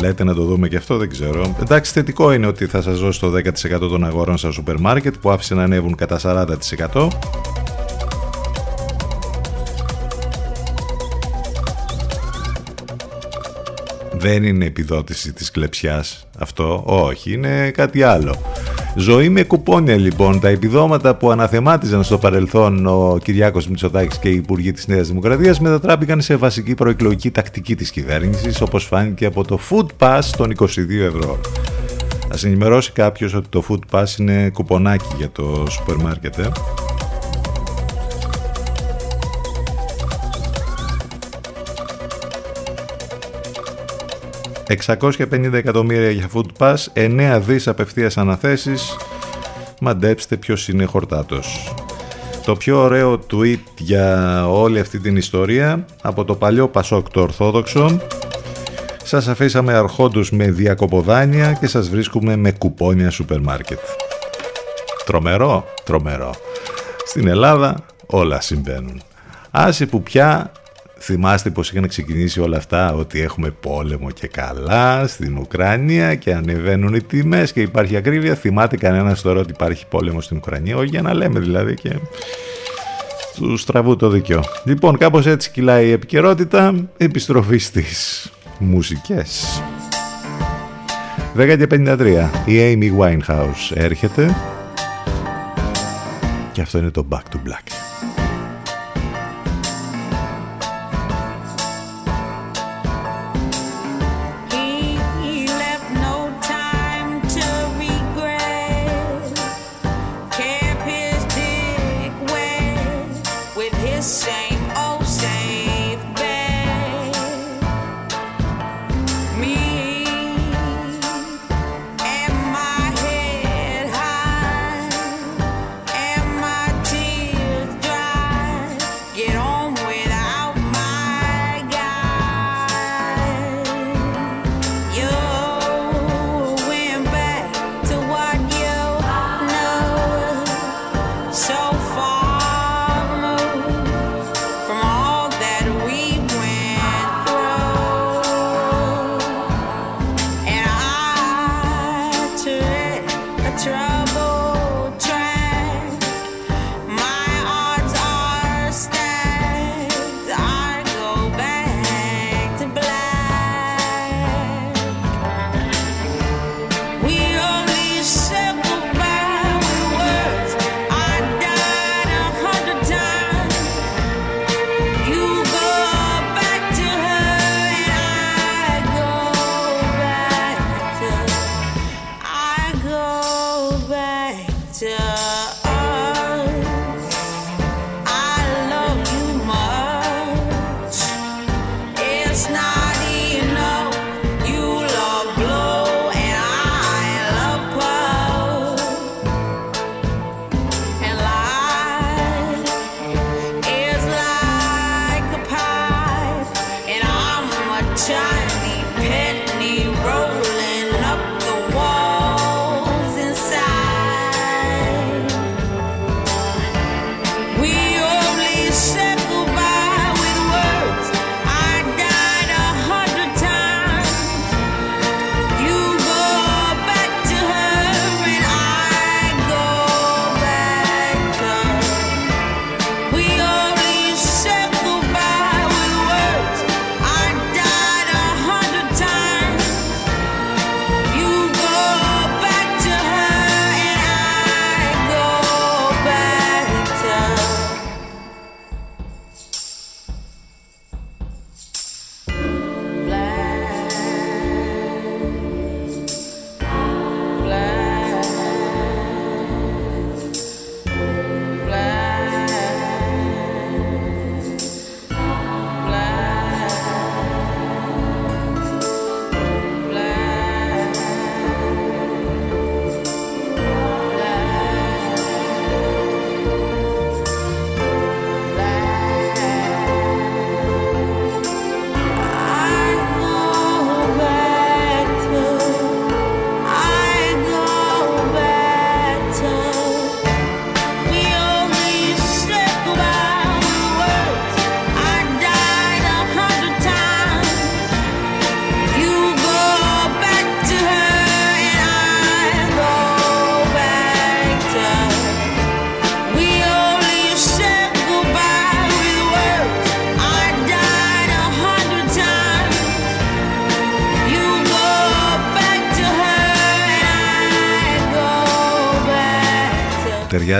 [0.00, 1.56] Λέτε να το δούμε και αυτό, δεν ξέρω.
[1.60, 5.30] Εντάξει, θετικό είναι ότι θα σας δώσει το 10% των αγορών στα σούπερ μάρκετ που
[5.30, 6.46] άφησε να ανέβουν κατά
[6.92, 7.08] 40%.
[14.12, 18.36] Δεν είναι επιδότηση της κλεψιάς αυτό, όχι, είναι κάτι άλλο.
[18.94, 20.40] Ζωή με κουπόνια λοιπόν.
[20.40, 25.60] Τα επιδόματα που αναθεμάτιζαν στο παρελθόν ο Κυριάκος Μητσοτάκης και οι Υπουργοί της Νέας Δημοκρατίας
[25.60, 30.66] μετατράπηκαν σε βασική προεκλογική τακτική της κυβέρνησης όπως φάνηκε από το Food Pass των 22
[31.00, 31.40] ευρώ.
[32.32, 36.38] Ας ενημερώσει κάποιος ότι το Food Pass είναι κουπονάκι για το σούπερ μάρκετ.
[36.38, 36.48] Ε;
[44.78, 48.96] 650 εκατομμύρια για Food Pass, 9 δις απευθείας αναθέσεις.
[49.80, 51.74] Μαντέψτε ποιος είναι χορτάτος.
[52.44, 58.00] Το πιο ωραίο tweet για όλη αυτή την ιστορία από το παλιό Πασόκ το Ορθόδοξο
[59.02, 63.78] σας αφήσαμε αρχόντους με διακοποδάνια και σας βρίσκουμε με κουπόνια σούπερ μάρκετ.
[65.04, 66.34] Τρομερό, τρομερό.
[67.04, 69.02] Στην Ελλάδα όλα συμβαίνουν.
[69.50, 70.52] Άσε που πια
[71.02, 76.94] Θυμάστε πως είχαν ξεκινήσει όλα αυτά ότι έχουμε πόλεμο και καλά στην Ουκρανία και ανεβαίνουν
[76.94, 78.34] οι τιμές και υπάρχει ακρίβεια.
[78.34, 81.96] Θυμάται κανένας τώρα ότι υπάρχει πόλεμο στην Ουκρανία; Όχι για να λέμε δηλαδή και
[83.36, 84.42] του στραβού το δίκιο.
[84.64, 86.74] Λοιπόν κάπως έτσι κυλάει η επικαιρότητα.
[86.96, 89.62] Επιστροφή στις μουσικές.
[91.36, 92.28] 10 και 53.
[92.44, 94.36] Η Amy Winehouse έρχεται
[96.52, 97.89] και αυτό είναι το Back to Black.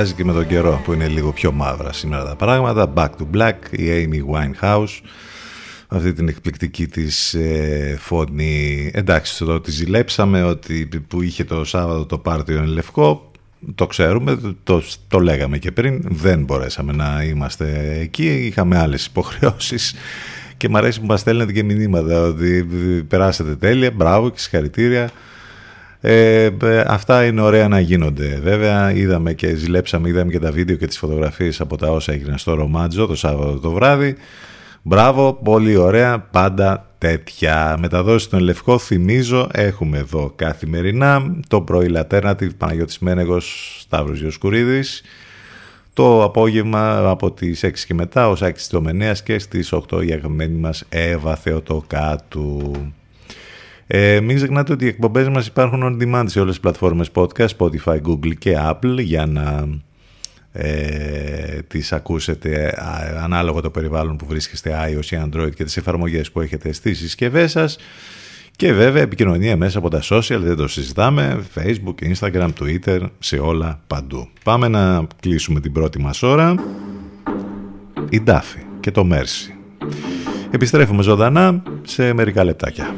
[0.00, 2.92] Ταιριάζει και με τον καιρό που είναι λίγο πιο μαύρα σήμερα τα πράγματα.
[2.96, 5.00] Back to Black, η Amy Winehouse
[5.88, 8.90] αυτή την εκπληκτική της ε, φωνή.
[8.94, 13.30] Εντάξει, το ότι ζηλέψαμε ότι που είχε το Σάββατο το πάρτι Λευκό,
[13.74, 19.94] το ξέρουμε, το, το λέγαμε και πριν, δεν μπορέσαμε να είμαστε εκεί, είχαμε άλλες υποχρεώσεις
[20.56, 22.66] και μου αρέσει που μας στέλνετε και μηνύματα ότι
[23.08, 25.10] περάσατε τέλεια, μπράβο και συγχαρητήρια.
[26.00, 26.50] Ε,
[26.86, 28.40] αυτά είναι ωραία να γίνονται.
[28.42, 32.38] Βέβαια, είδαμε και ζηλέψαμε, είδαμε και τα βίντεο και τις φωτογραφίες από τα όσα έγιναν
[32.38, 34.16] στο Ρομάτζο το Σάββατο το βράδυ.
[34.82, 37.76] Μπράβο, πολύ ωραία, πάντα τέτοια.
[37.80, 45.02] Μεταδόση στον Λευκό, θυμίζω, έχουμε εδώ καθημερινά το πρωί Alternative Παναγιώτης Μένεγος Σταύρος Γιοσκουρίδης.
[45.92, 50.58] Το απόγευμα από τις 6 και μετά ο Σάκης Τομενέας και στις 8 η αγαπημένη
[50.58, 52.72] μας Εύα Θεοτοκάτου.
[53.92, 57.48] Ε, μην ξεχνάτε ότι οι εκπομπές μας υπάρχουν on demand σε όλες τις πλατφόρμες podcast,
[57.58, 59.68] Spotify, Google και Apple για να
[60.52, 62.74] ε, τις ακούσετε
[63.22, 67.50] ανάλογα το περιβάλλον που βρίσκεστε iOS ή Android και τις εφαρμογές που έχετε στις συσκευές
[67.50, 67.78] σας
[68.56, 73.80] και βέβαια επικοινωνία μέσα από τα social, δεν το συζητάμε, facebook, instagram, twitter, σε όλα
[73.86, 74.28] παντού.
[74.44, 76.54] Πάμε να κλείσουμε την πρώτη μας ώρα.
[78.08, 79.54] Η Ντάφη και το Μέρσι.
[80.50, 82.94] Επιστρέφουμε ζωντανά σε μερικά λεπτάκια.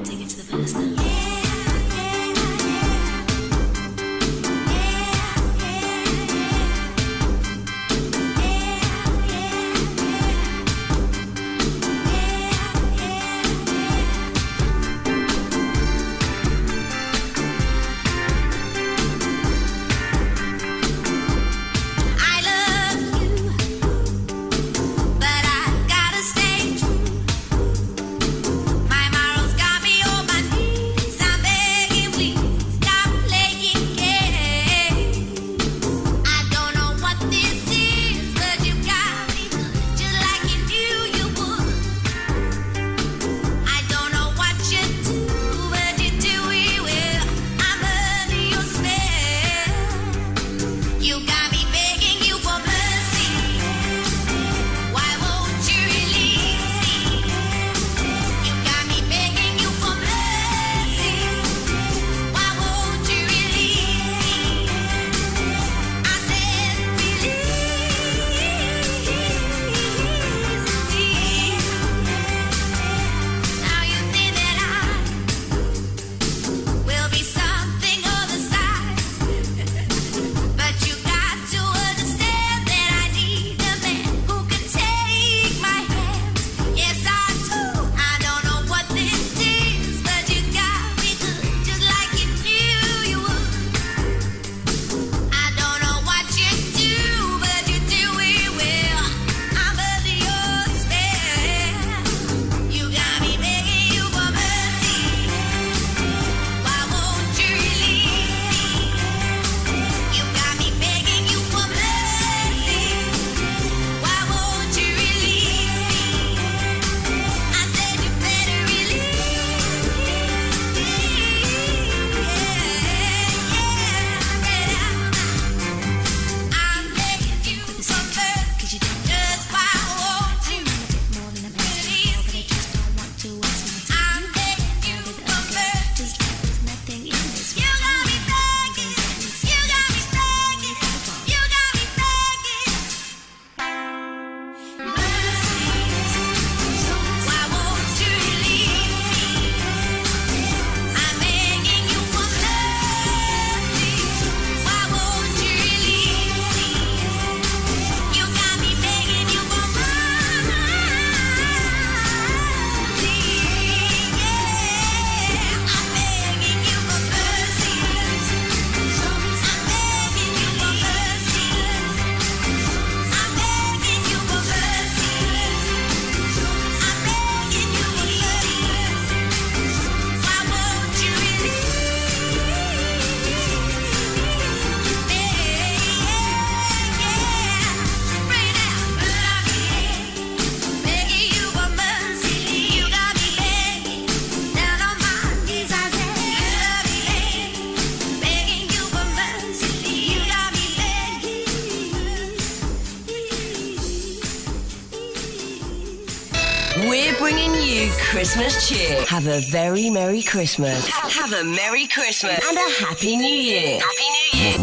[209.12, 210.88] Have a very Merry Christmas.
[210.88, 213.80] Have a Merry Christmas and a Happy New Year.
[213.80, 214.58] Happy New Year.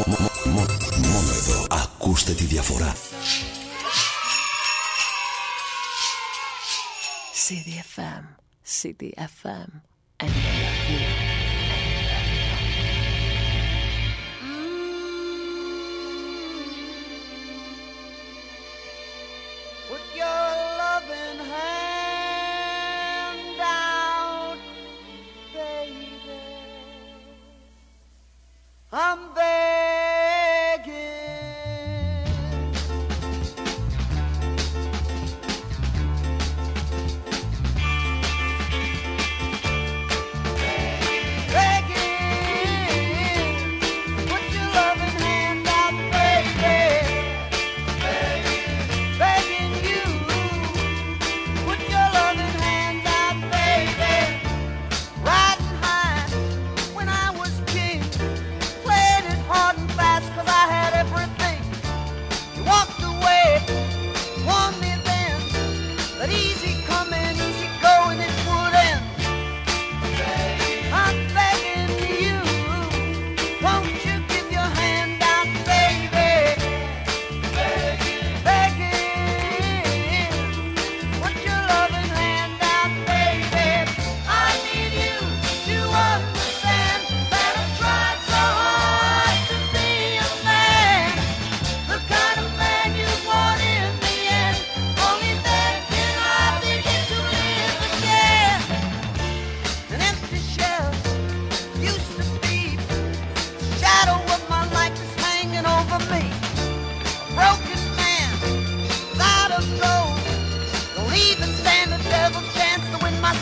[1.70, 2.94] Ακούστε τη διαφορά.
[7.46, 8.24] CDFM,
[8.64, 9.70] CDFM,
[10.18, 10.67] Put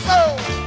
[0.08, 0.57] soul.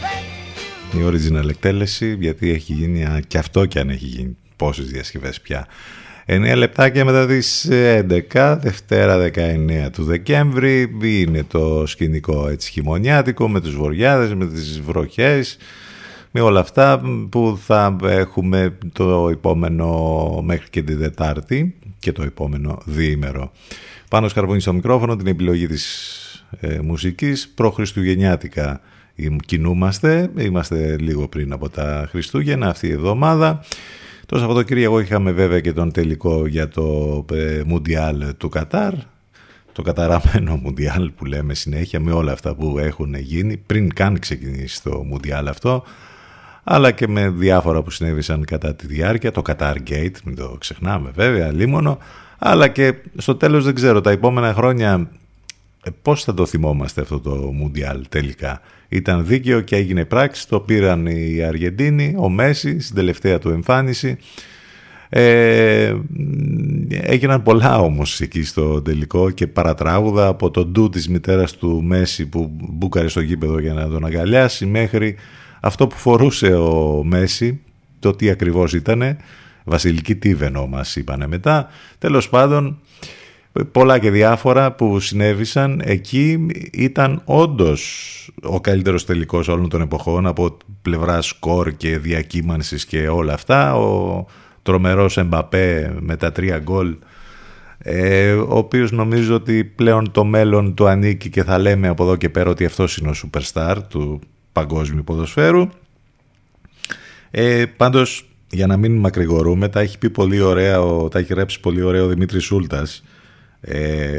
[0.93, 5.41] η original εκτέλεση, γιατί έχει γίνει, α, και αυτό και αν έχει γίνει, πόσες διασκευές
[5.41, 5.67] πια.
[6.27, 13.61] 9 λεπτάκια μετά τις 11, Δευτέρα 19 του Δεκέμβρη, είναι το σκηνικό έτσι χειμωνιάτικο με
[13.61, 15.57] τους βοριάδες, με τις βροχές,
[16.31, 22.83] με όλα αυτά που θα έχουμε το επόμενο μέχρι και την Δετάρτη και το επόμενο
[22.85, 23.53] διήμερο.
[24.09, 25.85] Πάνω σκαρβούνι στο μικρόφωνο την επιλογή της
[26.61, 27.49] ε, μουσικής.
[27.49, 28.81] Προχριστουγεννιάτικα
[29.47, 33.65] κινούμαστε, είμαστε λίγο πριν από τα Χριστούγεννα αυτή η εβδομάδα.
[34.27, 38.93] Το Σαββατοκύριακο είχαμε βέβαια και τον τελικό για το ε, Μουντιάλ του Κατάρ,
[39.73, 44.83] το καταραμένο Μουντιάλ που λέμε συνέχεια με όλα αυτά που έχουν γίνει πριν καν ξεκινήσει
[44.83, 45.85] το Μουντιάλ αυτό
[46.69, 51.11] αλλά και με διάφορα που συνέβησαν κατά τη διάρκεια, το Qatar Gate, μην το ξεχνάμε
[51.15, 51.99] βέβαια, λίμωνο,
[52.39, 55.11] αλλά και στο τέλος δεν ξέρω, τα επόμενα χρόνια
[55.85, 58.61] ε, πώς θα το θυμόμαστε αυτό το Μουντιάλ τελικά.
[58.89, 64.19] Ήταν δίκαιο και έγινε πράξη, το πήραν οι Αργεντίνοι, ο Μέση στην τελευταία του εμφάνιση.
[65.09, 65.95] Ε,
[66.91, 72.27] έγιναν πολλά όμως εκεί στο τελικό και παρατράγουδα από τον ντου της μητέρας του Μέση
[72.27, 75.17] που μπούκαρε στο γήπεδο για να τον αγκαλιάσει μέχρι
[75.61, 77.61] αυτό που φορούσε ο Μέση,
[77.99, 79.17] το τι ακριβώς ήτανε,
[79.67, 81.69] βασιλική τίβενο μας είπανε μετά.
[81.99, 82.79] Τέλος πάντων,
[83.73, 88.13] πολλά και διάφορα που συνέβησαν εκεί ήταν όντως
[88.43, 93.75] ο καλύτερος τελικός όλων των εποχών από πλευράς σκορ και διακύμανσης και όλα αυτά.
[93.77, 94.27] Ο
[94.63, 96.97] τρομερός Εμπαπέ με τα τρία γκολ
[97.79, 102.17] ε, ο οποίος νομίζω ότι πλέον το μέλλον του ανήκει και θα λέμε από εδώ
[102.17, 104.21] και πέρα ότι αυτός είναι ο superstar του
[104.53, 105.69] παγκόσμιου ποδοσφαίρου.
[107.31, 111.61] Ε, πάντως, για να μην μακρηγορούμε, τα έχει πει πολύ ωραία, ο, τα έχει ρέψει
[111.61, 113.05] πολύ ωραία ο Δημήτρης Σούλτας,
[113.61, 114.19] ε,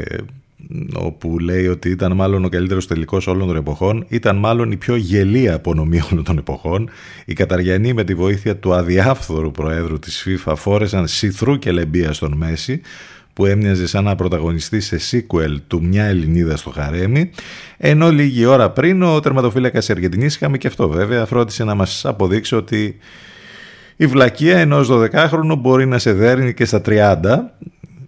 [0.94, 4.96] όπου λέει ότι ήταν μάλλον ο καλύτερος τελικός όλων των εποχών, ήταν μάλλον η πιο
[4.96, 6.90] γελία απονομή όλων των εποχών.
[7.24, 12.32] Οι Καταριανοί με τη βοήθεια του αδιάφθορου προέδρου της FIFA φόρεσαν σιθρού και λεμπία στον
[12.36, 12.80] Μέση,
[13.32, 17.30] που έμοιαζε σαν να πρωταγωνιστεί σε sequel του «Μια Ελληνίδα στο χαρέμι»,
[17.76, 22.54] ενώ λίγη ώρα πριν ο τερματοφύλακας Αργεντινής, είχαμε και αυτό βέβαια, φρόντισε να μας αποδείξει
[22.54, 22.96] ότι
[24.00, 27.16] η βλακεία ενός 12χρονου μπορεί να σε δέρνει και στα 30.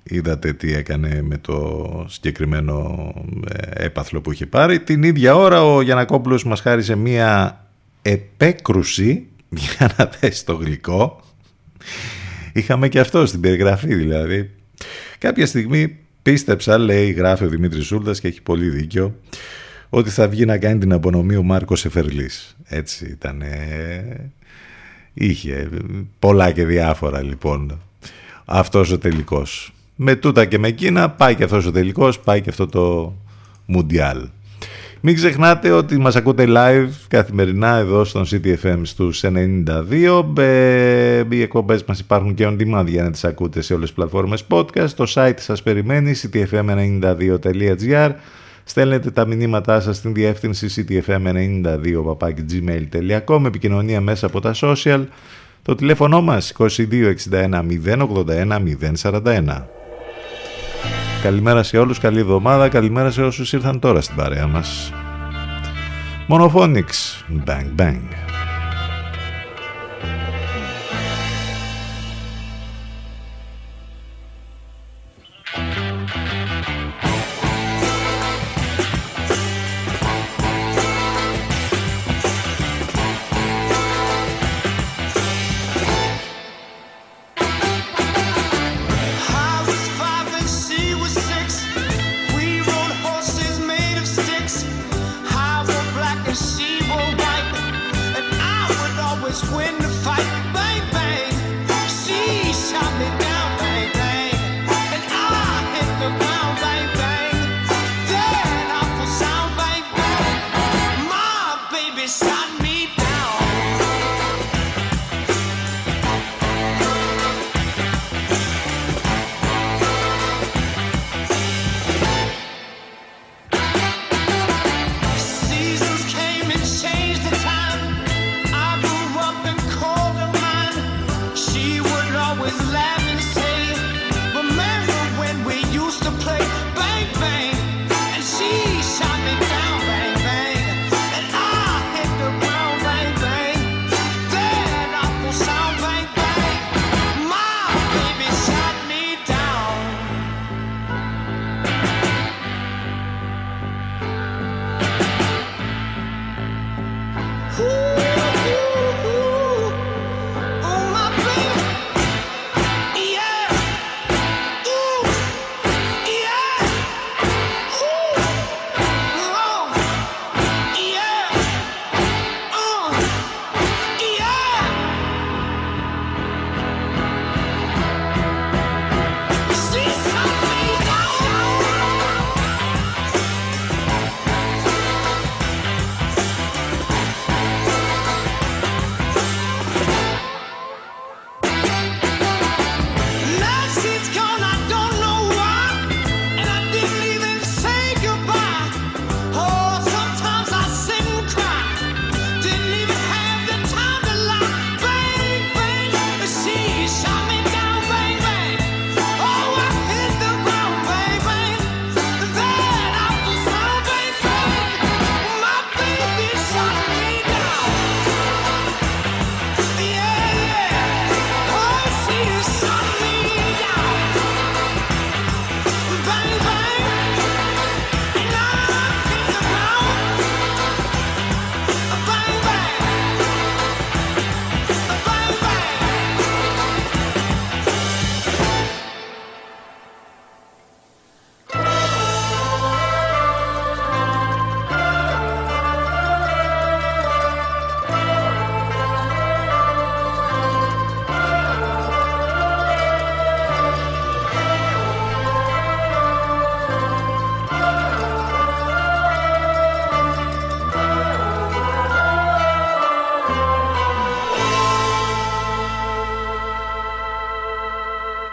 [0.03, 3.09] Είδατε τι έκανε με το συγκεκριμένο
[3.49, 4.81] ε, έπαθλο που είχε πάρει.
[4.81, 7.61] Την ίδια ώρα ο Γιανακόπουλος μας χάρισε μία
[8.03, 11.21] επέκρουση για να θέσει το γλυκό.
[12.53, 14.51] Είχαμε και αυτό στην περιγραφή δηλαδή.
[15.19, 19.15] Κάποια στιγμή πίστεψα, λέει, γράφει ο Δημήτρης Σούλτας και έχει πολύ δίκιο,
[19.89, 22.57] ότι θα βγει να κάνει την απονομή ο Μάρκος Εφερλής.
[22.65, 23.43] Έτσι ήταν.
[25.15, 25.69] Είχε
[26.19, 27.81] πολλά και διάφορα λοιπόν
[28.45, 29.73] αυτός ο τελικός.
[29.97, 33.15] Με τούτα και με εκείνα πάει και αυτός ο τελικός, πάει και αυτό το
[33.67, 34.29] Μουντιάλ.
[35.03, 40.39] Μην ξεχνάτε ότι μας ακούτε live καθημερινά εδώ στον CTFM στους 92.
[40.39, 43.97] Ε, οι εκπομπές μας υπάρχουν και on demand για να τις ακούτε σε όλες τις
[43.97, 44.91] πλατφόρμες podcast.
[44.97, 48.11] Το site σας περιμένει ctfm92.gr
[48.71, 55.05] Στέλνετε τα μηνύματά σας στην διεύθυνση ctfm92.gmail.com Επικοινωνία μέσα από τα social.
[55.63, 58.61] Το τηλέφωνο μας 2261 081
[59.03, 59.63] 041.
[61.23, 64.93] Καλημέρα σε όλους, καλή εβδομάδα, καλημέρα σε όσους ήρθαν τώρα στην παρέα μας.
[66.27, 68.01] Μονοφόνιξ, bang bang.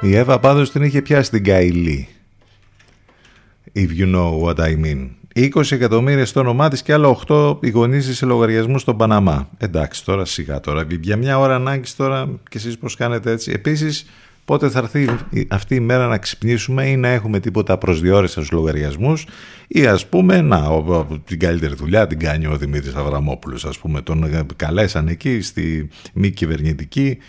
[0.07, 2.07] Η Εύα πάντως την είχε πιάσει την Καϊλή.
[3.75, 5.07] If you know what I mean.
[5.35, 9.49] 20 εκατομμύρια στο όνομά της και άλλα 8 οι γονείς σε λογαριασμούς στον Παναμά.
[9.57, 10.87] Εντάξει τώρα σιγά τώρα.
[11.01, 13.51] Για μια ώρα ανάγκης τώρα και εσείς πώς κάνετε έτσι.
[13.51, 14.05] Επίσης
[14.45, 15.09] πότε θα έρθει
[15.47, 19.25] αυτή η μέρα να ξυπνήσουμε ή να έχουμε τίποτα προσδιορίσει στους λογαριασμούς
[19.67, 20.85] ή ας πούμε να
[21.23, 26.29] την καλύτερη δουλειά την κάνει ο Δημήτρης Αβραμόπουλος ας πούμε τον καλέσαν εκεί στη μη
[26.29, 27.23] κυβερνητική ε,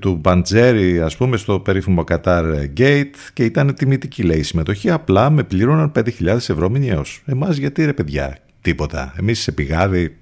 [0.00, 2.44] του Παντζέρη ας πούμε στο περίφημο Qatar
[2.78, 7.22] Gate και ήταν τιμητική λέει η συμμετοχή απλά με πλήρωναν 5.000 ευρώ μηνιαίως.
[7.26, 9.14] Εμάς γιατί ρε παιδιά τίποτα.
[9.18, 10.16] Εμείς σε πηγάδι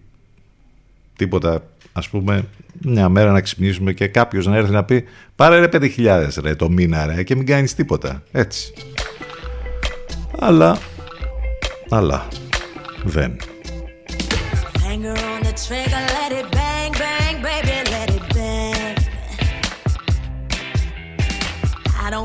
[1.17, 2.45] τίποτα ας πούμε
[2.85, 5.05] μια μέρα να ξυπνήσουμε και κάποιος να έρθει να πει
[5.37, 8.73] πάρε ρε 5.000 ρε το μήνα ρε και μην κάνεις τίποτα έτσι.
[10.39, 10.79] Αλλά
[11.89, 12.29] αλλά
[13.05, 13.37] δεν.
[14.93, 16.12] Finger on the trigger,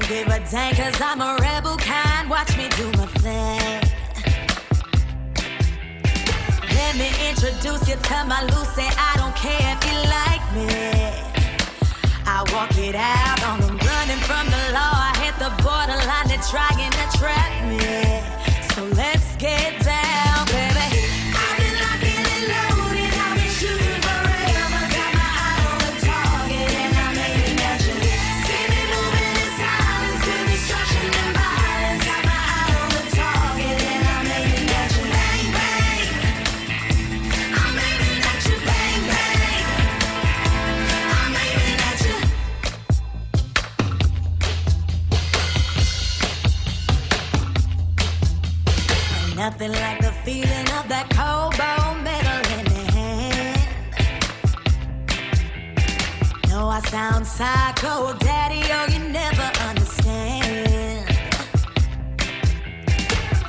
[0.08, 2.30] give a dang, cause I'm a rebel kind.
[2.30, 3.82] Watch me do my thing.
[6.76, 8.88] Let me introduce you to my Lucy.
[8.88, 11.28] I don't care if you like me.
[12.26, 14.96] I walk it out on them running from the law.
[14.96, 18.07] I hit the borderline, they're trying to trap me.
[49.38, 53.62] Nothing like the feeling of that cold bone metal in the hand.
[56.50, 61.06] No, I sound psycho, daddy, oh, you never understand.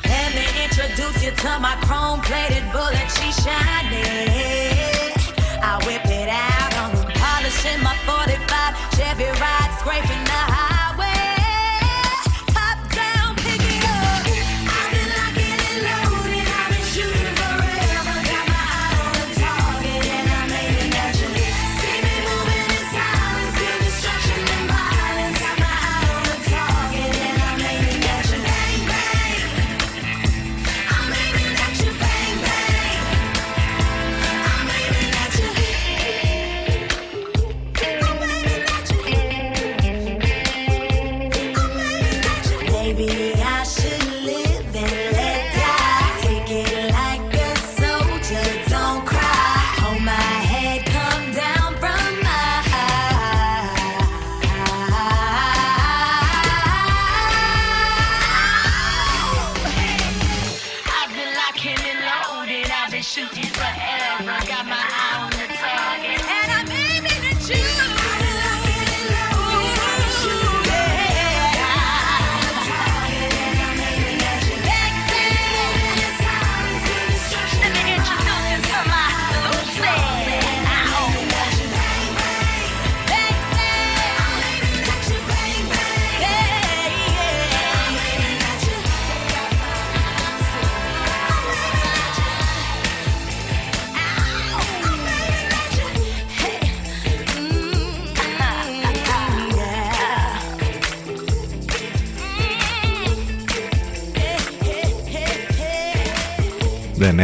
[0.04, 5.16] Let me introduce you to my chrome plated bullet, she shining.
[5.64, 10.27] I whip it out on them, polishing my 45 Chevy ride, scraping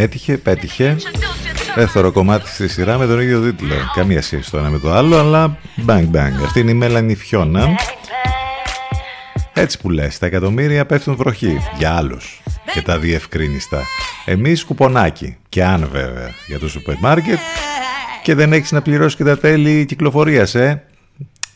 [0.04, 0.96] έτυχε, πέτυχε.
[1.74, 3.74] Δεύτερο κομμάτι στη σειρά με τον ίδιο τίτλο.
[3.94, 6.44] Καμία σχέση το ένα με το άλλο, αλλά bang bang.
[6.44, 7.66] Αυτή είναι η Μέλανη Φιώνα.
[9.52, 12.42] Έτσι που λες, τα εκατομμύρια πέφτουν βροχή για άλλους
[12.72, 13.82] και τα διευκρίνιστα.
[14.24, 17.38] Εμείς κουπονάκι και αν βέβαια για το σούπερ μάρκετ
[18.22, 20.84] και δεν έχεις να πληρώσεις και τα τέλη κυκλοφορίας, ε.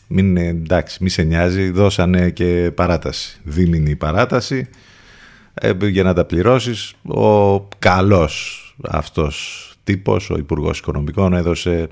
[0.07, 4.88] Μην, ε, εντάξει, μη σε νοιάζει, δώσανε και παράταση, δίμηνη παράταση ε,
[5.81, 6.93] για να τα πληρώσεις.
[7.07, 11.87] Ο καλός αυτός τύπος, ο Υπουργός Οικονομικών, έδωσε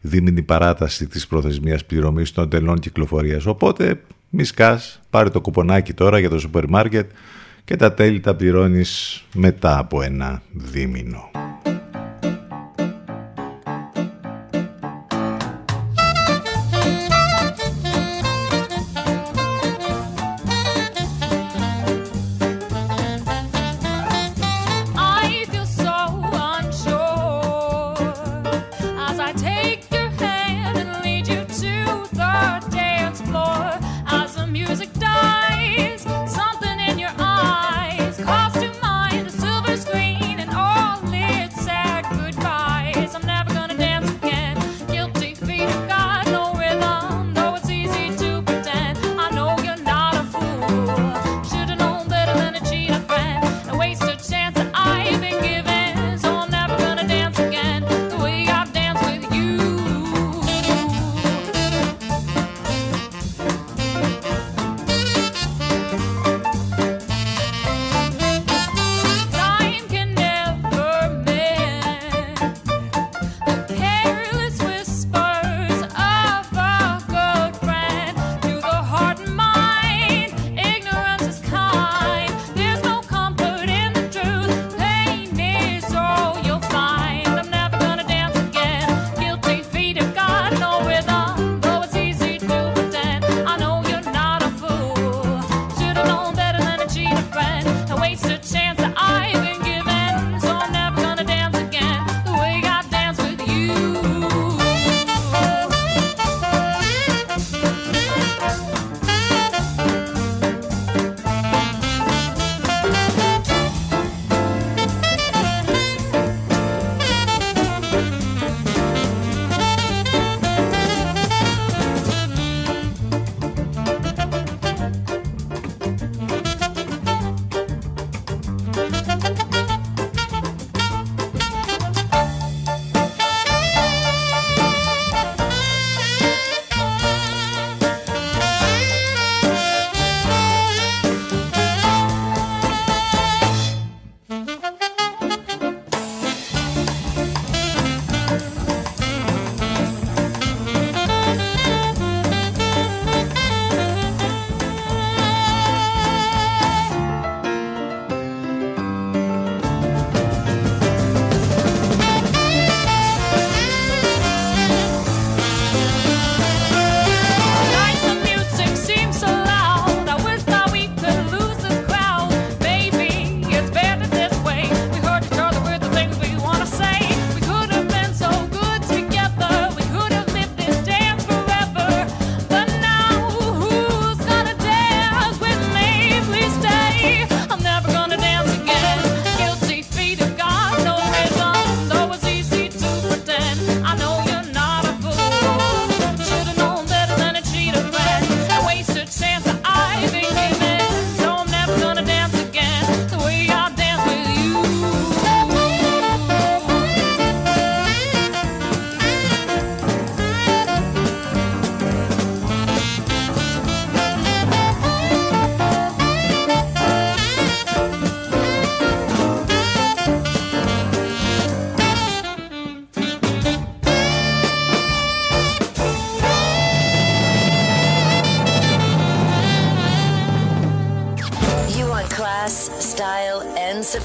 [0.00, 3.46] δίμηνη παράταση της προθεσμίας πληρωμής των τελών κυκλοφορίας.
[3.46, 7.10] Οπότε μη σκάς, πάρε το κουπονάκι τώρα για το σούπερ μάρκετ
[7.64, 11.30] και τα τέλη τα πληρώνεις μετά από ένα δίμηνο.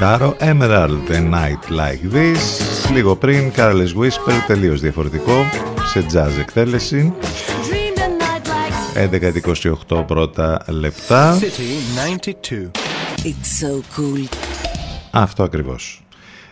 [0.00, 2.92] Κάρο Emerald, A Night Like This.
[2.92, 5.44] Λίγο πριν, Careless Whisper, τελείως διαφορετικό,
[5.86, 7.12] σε jazz εκτέλεση.
[7.18, 11.38] Dreamed a night like 11-28 πρώτα λεπτά.
[11.38, 12.70] City 92.
[13.22, 14.28] It's so cool.
[15.10, 16.04] Αυτό ακριβώς.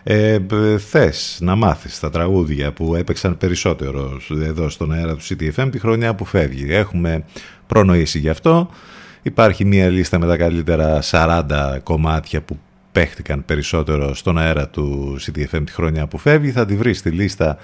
[0.03, 5.69] Ε, μπ, θες να μάθεις τα τραγούδια που έπαιξαν περισσότερο εδώ στον αέρα του CTFM
[5.71, 6.73] τη χρονιά που φεύγει.
[6.73, 7.25] Έχουμε
[7.67, 8.71] προνοήσει γι' αυτό.
[9.23, 12.59] Υπάρχει μια λίστα με τα καλύτερα 40 κομμάτια που
[12.93, 16.51] παίχτηκαν περισσότερο στον αέρα του CTFM τη χρονιά που φεύγει.
[16.51, 17.59] Θα τη βρεις στη λίστα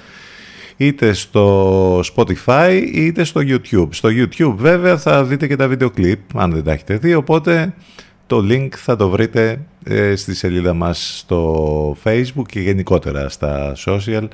[0.76, 3.88] είτε στο Spotify είτε στο YouTube.
[3.90, 7.74] Στο YouTube βέβαια θα δείτε και τα βίντεο κλιπ αν δεν τα έχετε δει, οπότε
[8.26, 14.28] το link θα το βρείτε ε, στη σελίδα μας στο Facebook και γενικότερα στα social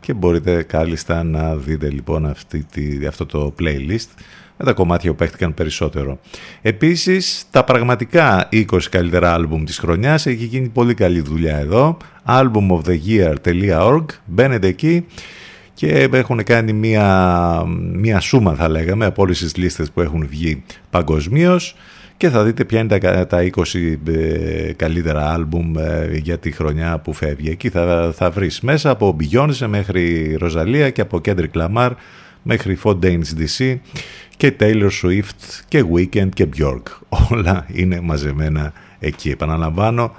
[0.00, 4.08] και μπορείτε κάλλιστα να δείτε λοιπόν αυτή τη, αυτό το playlist
[4.56, 6.18] με τα κομμάτια που παίχτηκαν περισσότερο.
[6.62, 11.96] Επίσης, τα πραγματικά 20 καλύτερα άλμπουμ της χρονιάς έχει γίνει πολύ καλή δουλειά εδώ.
[12.26, 15.06] albumoftheyear.org Μπαίνετε εκεί
[15.74, 17.62] και έχουν κάνει μία,
[17.92, 21.76] μία σούμα θα λέγαμε από όλες τις λίστες που έχουν βγει παγκοσμίως
[22.16, 23.62] και θα δείτε ποια είναι τα, τα 20
[24.06, 27.50] ε, καλύτερα άλμπουμ ε, για τη χρονιά που φεύγει.
[27.50, 31.90] Εκεί θα, θα βρεις μέσα από Beyoncé μέχρι Ροζαλία και από Kendrick Lamar
[32.46, 33.76] μέχρι Fontaines DC
[34.36, 36.82] και Taylor Swift και Weekend και Bjork.
[37.30, 39.30] Όλα είναι μαζεμένα εκεί.
[39.30, 40.14] Επαναλαμβάνω,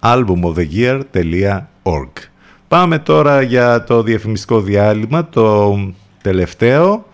[0.00, 2.10] albumoftheyear.org
[2.68, 5.78] Πάμε τώρα για το διαφημιστικό διάλειμμα, το
[6.22, 7.06] τελευταίο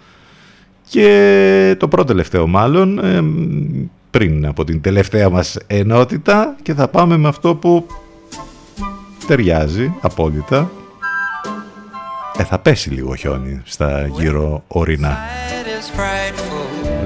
[0.88, 3.22] και το πρώτο τελευταίο μάλλον, ε,
[4.10, 7.86] πριν από την τελευταία μας ενότητα και θα πάμε με αυτό που
[9.26, 10.70] ταιριάζει απόλυτα.
[12.38, 15.16] Ε, θα πέσει λίγο χιόνι στα γύρω ορεινά.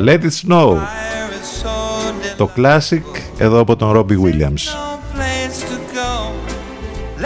[0.05, 0.77] Let it snow.
[2.37, 3.03] Το classic
[3.39, 4.65] εδώ από τον Robbie Williams.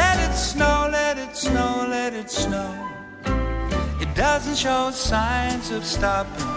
[0.02, 2.70] Let it snow, let it snow, let it snow.
[4.04, 6.50] It doesn't show signs of stopping.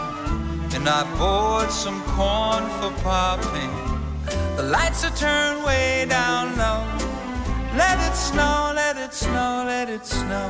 [0.75, 3.73] And I bought some corn for popping.
[4.57, 6.81] The lights are turned way down low.
[7.81, 10.49] Let it snow, let it snow, let it snow.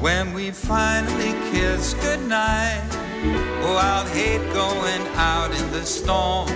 [0.00, 2.82] When we finally kiss goodnight,
[3.62, 6.48] oh, I'll hate going out in the storm.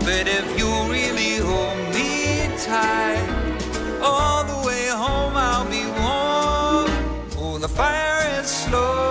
[0.00, 6.88] But if you really hold me tight, all the way home I'll be warm.
[7.36, 9.09] Oh, the fire is and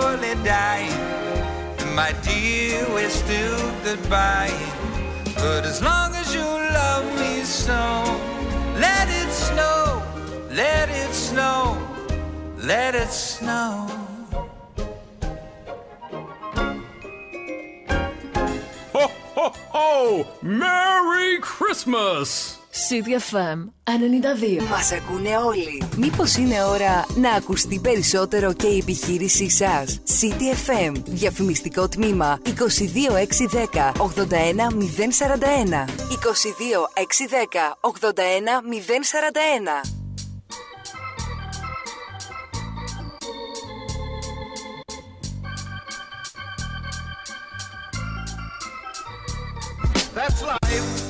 [2.04, 4.58] my dear, we're still goodbye.
[5.34, 6.46] But as long as you
[6.80, 7.82] love me so,
[8.86, 10.02] let it snow,
[10.50, 11.76] let it snow,
[12.56, 13.86] let it snow.
[18.94, 20.26] Ho, ho, ho!
[20.40, 22.59] Merry Christmas!
[22.72, 24.62] CDFM 92.
[24.70, 25.82] Μας ακούνε όλοι.
[25.96, 30.92] Μήπως είναι ώρα να ακουστεί περισσότερο και η επιχείρησή σας; CTFM.
[31.04, 35.84] Διαφημιστικό τμήμα 22610 81041.
[36.10, 39.82] 22610 81041.
[50.14, 51.09] That's life.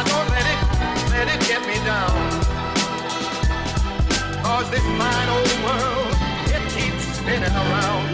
[0.00, 0.60] I don't let it,
[1.12, 2.16] let it get me down.
[4.42, 6.16] Cause this fine old world,
[6.56, 8.08] it keeps spinning around.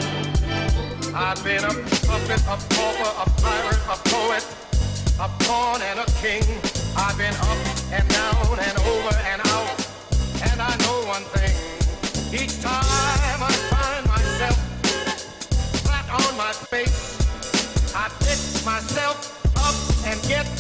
[1.14, 4.44] I've been a a pauper, a pirate, a poet,
[5.20, 6.42] a pawn and a king.
[6.96, 7.60] I've been up
[7.92, 9.78] and down and over and out.
[10.50, 11.54] And I know one thing,
[12.34, 12.82] each time
[13.46, 14.58] I find myself
[15.86, 17.22] flat on my face,
[17.94, 19.76] I pick myself up
[20.10, 20.55] and get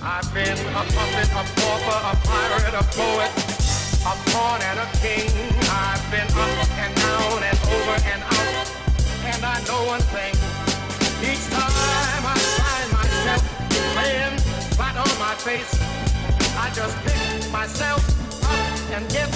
[0.00, 3.57] I've been a puppet, a pauper, a pirate, a poet,
[4.06, 5.30] a pawn and a king.
[5.70, 8.66] I've been up and down and over and out.
[9.24, 10.34] And I know one thing.
[11.22, 13.42] Each time I find myself
[13.96, 14.38] laying
[14.76, 15.72] flat on my face,
[16.56, 18.02] I just pick myself
[18.44, 19.30] up and get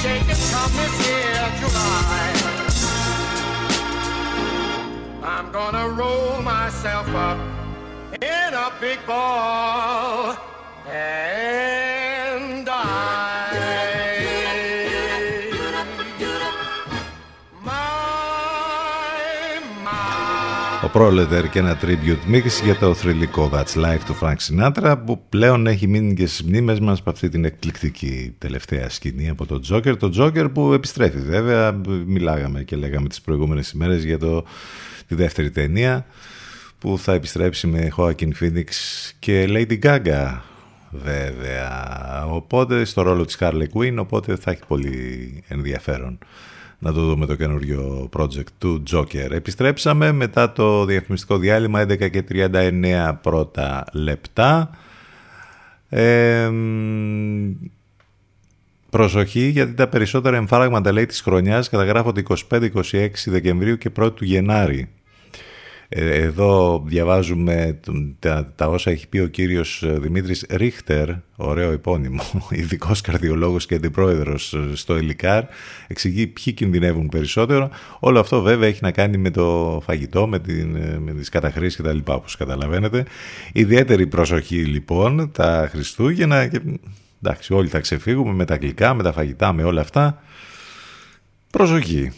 [0.00, 0.94] shaking come this
[1.58, 2.32] July,
[5.22, 7.38] I'm gonna roll myself up
[8.22, 10.36] in a big ball
[20.90, 25.22] Ο Πρόλετερ και ένα tribute mix για το θρηλυκό That's Life του Frank Sinatra που
[25.28, 29.60] πλέον έχει μείνει και στις μνήμες μας από αυτή την εκπληκτική τελευταία σκηνή από τον
[29.60, 29.96] Τζόκερ.
[29.96, 34.44] Το Τζόκερ που επιστρέφει βέβαια, μιλάγαμε και λέγαμε τις προηγούμενες ημέρες για το,
[35.08, 36.06] τη δεύτερη ταινία
[36.78, 38.64] που θα επιστρέψει με Joaquin Phoenix
[39.18, 40.38] και Lady Gaga
[40.90, 42.26] βέβαια.
[42.30, 46.18] Οπότε στο ρόλο της Harley Quinn, οπότε θα έχει πολύ ενδιαφέρον
[46.82, 49.30] να το δούμε το καινούριο project του Joker.
[49.30, 54.70] Επιστρέψαμε μετά το διαφημιστικό διάλειμμα 11 και 39 πρώτα λεπτά.
[55.88, 56.50] Ε,
[58.90, 64.88] προσοχή γιατί τα περισσότερα εμφάραγματα λέει της χρονιάς καταγράφονται 25-26 Δεκεμβρίου και 1 του Γενάρη.
[65.92, 67.80] Ε, εδώ διαβάζουμε
[68.18, 73.74] τα, τα όσα έχει πει ο κύριος ε, Δημήτρης Ρίχτερ, ωραίο επώνυμο, ειδικός καρδιολόγος και
[73.74, 75.44] αντιπρόεδρος ε, στο Ελικάρ,
[75.86, 77.70] εξηγεί ποιοι κινδυνεύουν περισσότερο.
[78.00, 81.82] Όλο αυτό βέβαια έχει να κάνει με το φαγητό, με, την, με τις καταχρήσεις και
[81.82, 83.04] τα λοιπά, όπως καταλαβαίνετε.
[83.52, 86.60] Ιδιαίτερη προσοχή λοιπόν τα Χριστούγεννα και
[87.22, 90.22] εντάξει όλοι θα ξεφύγουμε με τα γλυκά, με τα φαγητά, με όλα αυτά.
[91.50, 92.12] Προσοχή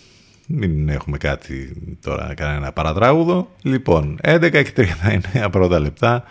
[0.55, 3.49] μην έχουμε κάτι τώρα, κανένα παρατράγουδο.
[3.63, 4.87] Λοιπόν, 11 και
[5.45, 6.25] 39 πρώτα λεπτά,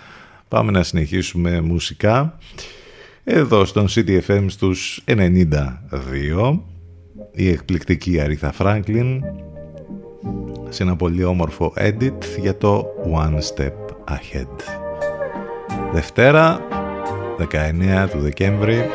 [0.48, 2.38] πάμε να συνεχίσουμε μουσικά.
[3.24, 6.60] Εδώ στον CTFM στους 92,
[7.32, 9.24] η εκπληκτική Αρίθα Φράγκλιν,
[10.70, 13.74] σε ένα πολύ όμορφο edit για το One Step
[14.14, 14.56] Ahead.
[15.94, 16.60] Δευτέρα,
[17.38, 18.86] 19 του Δεκέμβρη,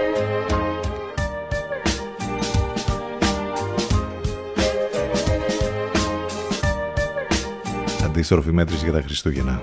[8.17, 9.63] αντίστροφη μέτρηση για τα Χριστούγεννα.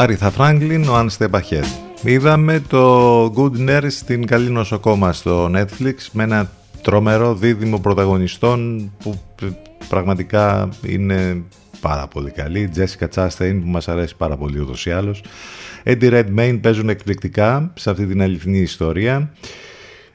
[0.00, 1.40] Άριθα Φράγκλιν, ο Αν Step
[2.02, 6.50] Είδαμε το Good Nurse στην καλή νοσοκόμα στο Netflix με ένα
[6.82, 9.20] τρομερό δίδυμο πρωταγωνιστών που
[9.88, 11.42] πραγματικά είναι
[11.80, 12.70] πάρα πολύ καλή.
[12.76, 15.22] Jessica Chastain που μας αρέσει πάρα πολύ ούτως ή άλλως.
[15.84, 19.32] Eddie Redmayne παίζουν εκπληκτικά σε αυτή την αληθινή ιστορία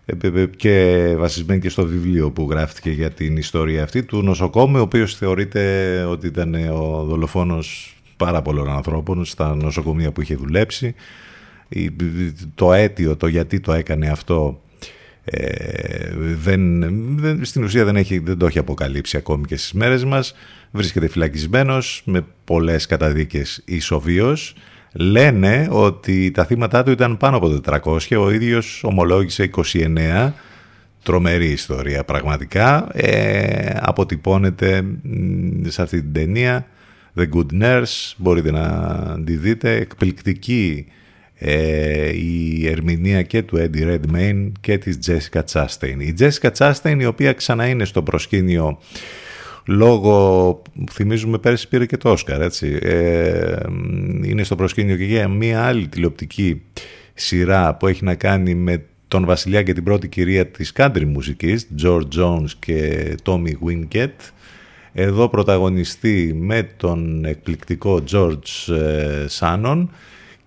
[0.05, 4.81] ε, και βασισμένη και στο βιβλίο που γράφτηκε για την ιστορία αυτή του νοσοκόμου ο
[4.81, 10.95] οποίος θεωρείται ότι ήταν ο δολοφόνος πάρα πολλών ανθρώπων στα νοσοκομεία που είχε δουλέψει.
[12.55, 14.59] Το αίτιο, το γιατί το έκανε αυτό
[15.25, 16.83] ε, δεν,
[17.17, 20.35] δεν, στην ουσία δεν, έχει, δεν το έχει αποκαλύψει ακόμη και στις μέρες μας.
[20.71, 24.55] Βρίσκεται φυλακισμένος με πολλές καταδίκες ισοβίως.
[24.93, 30.31] Λένε ότι τα θύματα του ήταν πάνω από 400 ο ίδιος ομολόγησε 29
[31.03, 32.87] τρομερή ιστορία πραγματικά.
[32.91, 34.83] Ε, αποτυπώνεται
[35.67, 36.67] σε αυτή την ταινία
[37.15, 40.85] The Good Nurse μπορείτε να τη δείτε εκπληκτική
[41.37, 45.97] ε, η ερμηνεία και του Eddie Redmayne και της Jessica Chastain.
[45.97, 48.79] Η Jessica Chastain η οποία ξανά είναι στο προσκήνιο
[49.67, 50.61] λόγω,
[50.91, 53.55] θυμίζουμε πέρσι πήρε και το Όσκαρ, έτσι, ε,
[54.23, 56.61] είναι στο προσκήνιο και για μια άλλη τηλεοπτική
[57.13, 61.67] σειρά που έχει να κάνει με τον βασιλιά και την πρώτη κυρία της country μουσικής,
[61.83, 64.09] George Jones και Tommy Winkett.
[64.97, 69.87] Εδώ πρωταγωνιστεί με τον εκπληκτικό George ε, Shannon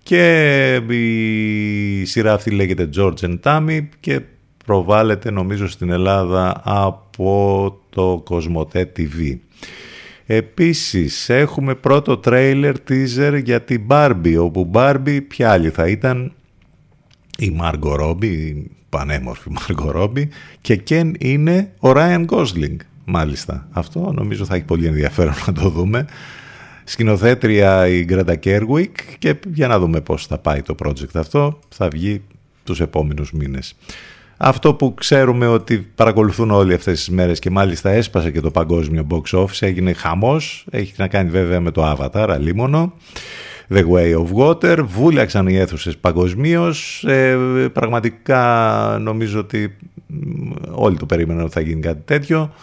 [0.03, 4.21] και η σειρά αυτή λέγεται George and Tammy και
[4.65, 9.37] προβάλλεται νομίζω στην Ελλάδα από το Cosmote TV.
[10.25, 16.33] Επίσης έχουμε πρώτο τρέιλερ teaser για την Barbie όπου Barbie ποια άλλη θα ήταν;
[17.37, 20.27] Η Margot Robbie, η πανέμορφη Margot Robbie
[20.61, 22.75] και Ken είναι ο Ryan Gosling
[23.09, 23.67] μάλιστα.
[23.71, 26.05] Αυτό νομίζω θα έχει πολύ ενδιαφέρον να το δούμε
[26.89, 31.87] σκηνοθέτρια η Γκρέντα Γκέργουικ και για να δούμε πώς θα πάει το project αυτό θα
[31.87, 32.21] βγει
[32.63, 33.75] τους επόμενους μήνες.
[34.37, 39.07] Αυτό που ξέρουμε ότι παρακολουθούν όλοι αυτές τις μέρες και μάλιστα έσπασε και το παγκόσμιο
[39.09, 42.93] box office, έγινε χαμός, έχει να κάνει βέβαια με το Avatar, αλίμονο.
[43.69, 47.03] The Way of Water, βούλιαξαν οι αίθουσες παγκοσμίως.
[47.03, 47.37] Ε,
[47.73, 49.75] πραγματικά νομίζω ότι
[50.71, 52.53] όλοι το περίμεναν ότι θα γίνει κάτι τέτοιο.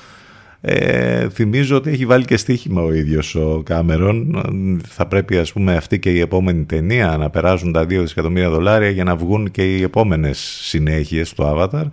[0.61, 4.43] Ε, θυμίζω ότι έχει βάλει και στοίχημα ο ίδιος ο Κάμερον.
[4.87, 8.91] Θα πρέπει ας πούμε αυτή και η επόμενη ταινία να περάσουν τα 2 δισεκατομμύρια δολάρια
[8.91, 11.85] για να βγουν και οι επόμενες συνέχειες του Avatar.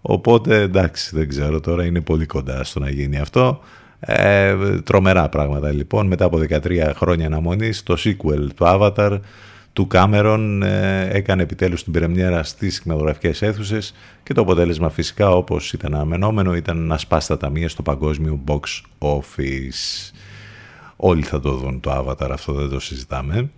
[0.00, 3.60] Οπότε εντάξει δεν ξέρω τώρα είναι πολύ κοντά στο να γίνει αυτό.
[4.00, 9.18] Ε, τρομερά πράγματα λοιπόν μετά από 13 χρόνια αναμονής το sequel του Avatar
[9.72, 15.72] του Κάμερον ε, έκανε επιτέλους την πρεμιέρα στις κινηματογραφικές αίθουσες και το αποτέλεσμα φυσικά όπως
[15.72, 18.60] ήταν αμενόμενο ήταν να σπάσει τα ταμεία στο παγκόσμιο box
[18.98, 20.12] office.
[20.96, 23.50] Όλοι θα το δουν το Avatar, αυτό δεν το συζητάμε.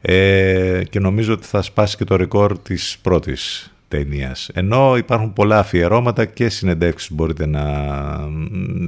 [0.00, 4.50] Ε, και νομίζω ότι θα σπάσει και το ρεκόρ της πρώτης ταινίας.
[4.54, 7.64] Ενώ υπάρχουν πολλά αφιερώματα και συνεντεύξεις μπορείτε να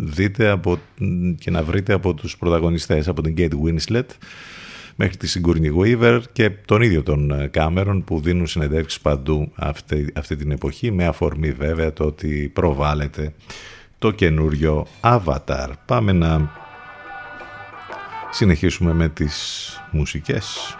[0.02, 0.78] δείτε από,
[1.38, 4.06] και να βρείτε από τους πρωταγωνιστές, από την Kate Winslet,
[4.96, 10.12] μέχρι τη Sigourney Weaver και τον ίδιο τον Κάμερον ε, που δίνουν συνεντεύξεις παντού αυτή,
[10.14, 13.32] αυτή την εποχή με αφορμή βέβαια το ότι προβάλλεται
[13.98, 15.68] το καινούριο Avatar.
[15.86, 16.50] Πάμε να
[18.30, 20.76] συνεχίσουμε με τις μουσικές.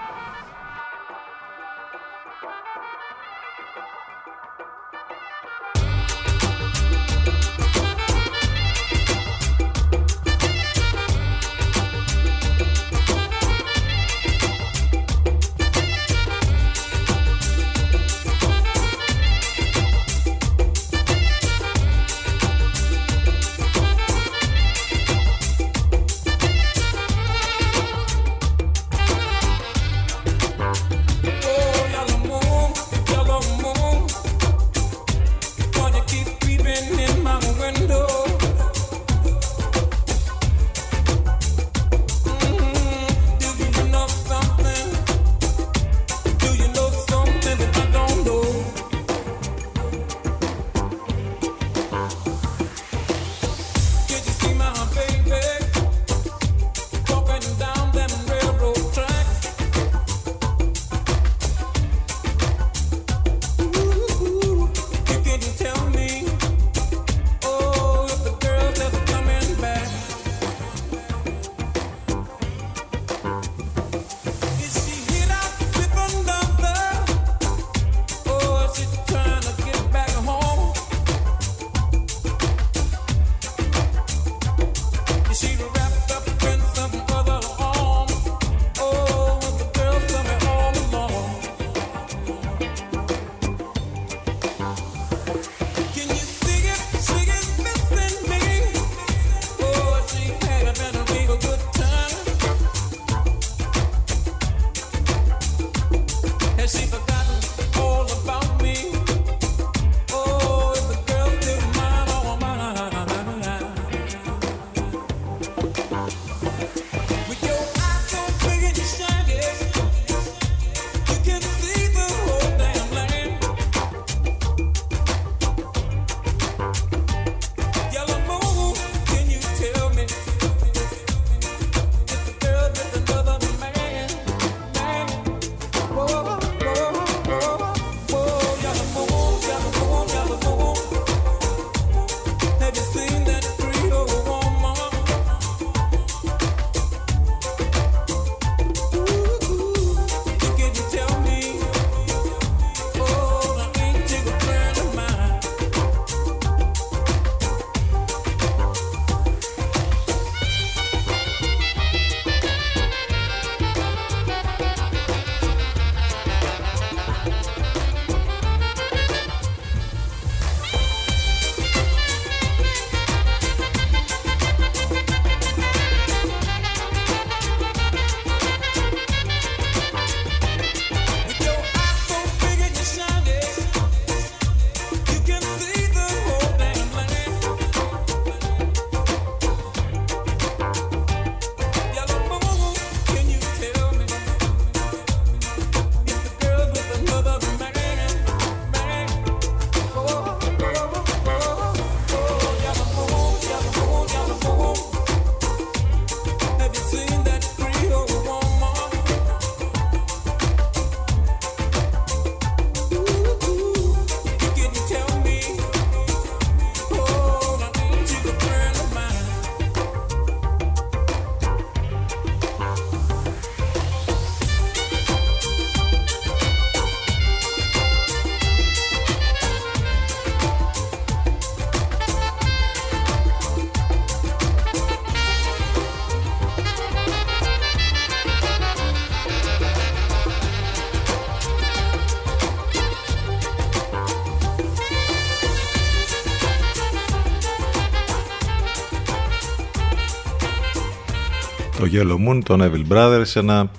[251.83, 253.71] Το Yellow Moon, τον Evil Brothers, ένα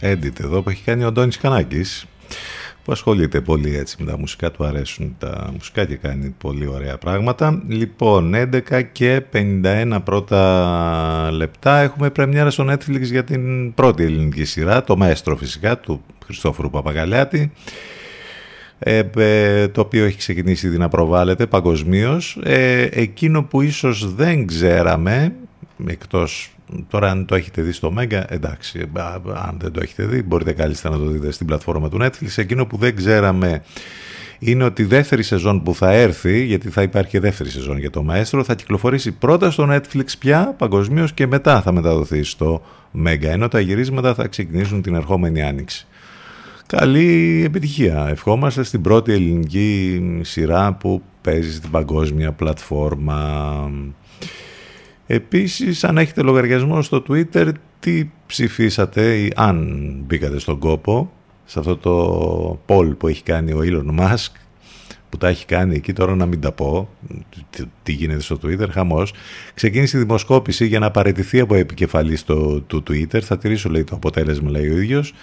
[0.00, 2.06] edit εδώ που έχει κάνει ο Αντώνης Κανάκης
[2.84, 6.98] που ασχολείται πολύ έτσι με τα μουσικά, του αρέσουν τα μουσικά και κάνει πολύ ωραία
[6.98, 7.62] πράγματα.
[7.68, 14.84] Λοιπόν, 11 και 51 πρώτα λεπτά έχουμε πρεμιέρα στο Netflix για την πρώτη ελληνική σειρά,
[14.84, 17.52] το Μαέστρο φυσικά, του Χριστόφορου Παπαγαλιάτη,
[18.78, 22.38] ε, ε, το οποίο έχει ξεκινήσει ήδη να προβάλλεται παγκοσμίως.
[22.42, 25.34] Ε, εκείνο που ίσως δεν ξέραμε,
[25.86, 26.52] εκτός
[26.90, 28.90] Τώρα αν το έχετε δει στο Mega, εντάξει,
[29.46, 32.28] αν δεν το έχετε δει μπορείτε κάλλιστα να το δείτε στην πλατφόρμα του Netflix.
[32.36, 33.62] Εκείνο που δεν ξέραμε
[34.38, 37.90] είναι ότι η δεύτερη σεζόν που θα έρθει, γιατί θα υπάρχει και δεύτερη σεζόν για
[37.90, 42.62] το Μαέστρο, θα κυκλοφορήσει πρώτα στο Netflix πια παγκοσμίως και μετά θα μεταδοθεί στο
[43.06, 45.86] Mega, ενώ τα γυρίσματα θα ξεκινήσουν την ερχόμενη άνοιξη.
[46.66, 48.06] Καλή επιτυχία.
[48.08, 53.70] Ευχόμαστε στην πρώτη ελληνική σειρά που παίζει στην παγκόσμια πλατφόρμα.
[55.10, 61.12] Επίσης, αν έχετε λογαριασμό στο Twitter, τι ψηφίσατε ή αν μπήκατε στον κόπο
[61.44, 64.32] σε αυτό το poll που έχει κάνει ο Elon Musk
[65.08, 66.88] που τα έχει κάνει εκεί τώρα να μην τα πω
[67.82, 69.12] τι γίνεται στο Twitter, χαμός.
[69.54, 73.20] Ξεκίνησε η δημοσκόπηση για να παραιτηθεί από επικεφαλής του, του Twitter.
[73.20, 75.14] Θα τηρήσω λέει το αποτέλεσμα λέει ο ίδιος.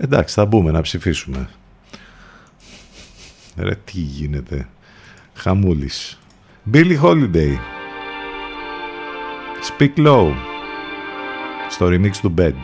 [0.00, 1.48] Εντάξει θα μπούμε να ψηφίσουμε.
[3.56, 4.68] Ρε τι γίνεται.
[5.34, 6.20] Χαμούλης.
[6.72, 7.56] Billy Holiday
[9.69, 10.33] Speak Low
[11.69, 12.55] στο remix του Bed.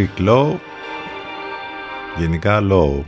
[0.00, 0.56] Speak low.
[2.18, 3.02] Γενικά low.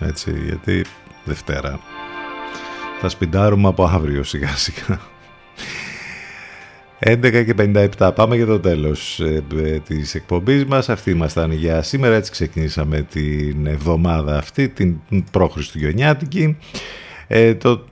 [0.00, 0.84] Έτσι, γιατί
[1.24, 1.80] Δευτέρα.
[3.00, 5.00] Θα σπιντάρουμε από αύριο σιγά σιγά.
[6.98, 7.54] 11 και
[7.98, 8.10] 57.
[8.14, 10.88] Πάμε για το τέλος ε, ε, της εκπομπής μας.
[10.88, 12.14] Αυτή ήμασταν για σήμερα.
[12.14, 16.56] Έτσι ξεκινήσαμε την εβδομάδα αυτή, την προχριστουγεννιάτικη.
[17.26, 17.84] Ε, το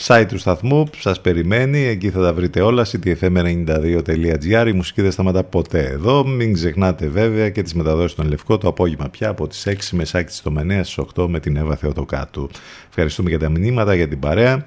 [0.00, 1.84] site του σταθμού σας περιμένει.
[1.84, 2.86] Εκεί θα τα βρείτε όλα.
[2.86, 6.26] ctfm92.gr Η μουσική δεν σταματά ποτέ εδώ.
[6.26, 10.04] Μην ξεχνάτε βέβαια και τις μεταδόσεις των Λευκό το απόγευμα πια από τις 6 με
[10.04, 12.50] σάκη της Τομενέας στις 8 με την Εύα Θεοτοκάτου.
[12.88, 14.66] Ευχαριστούμε για τα μηνύματα, για την παρέα.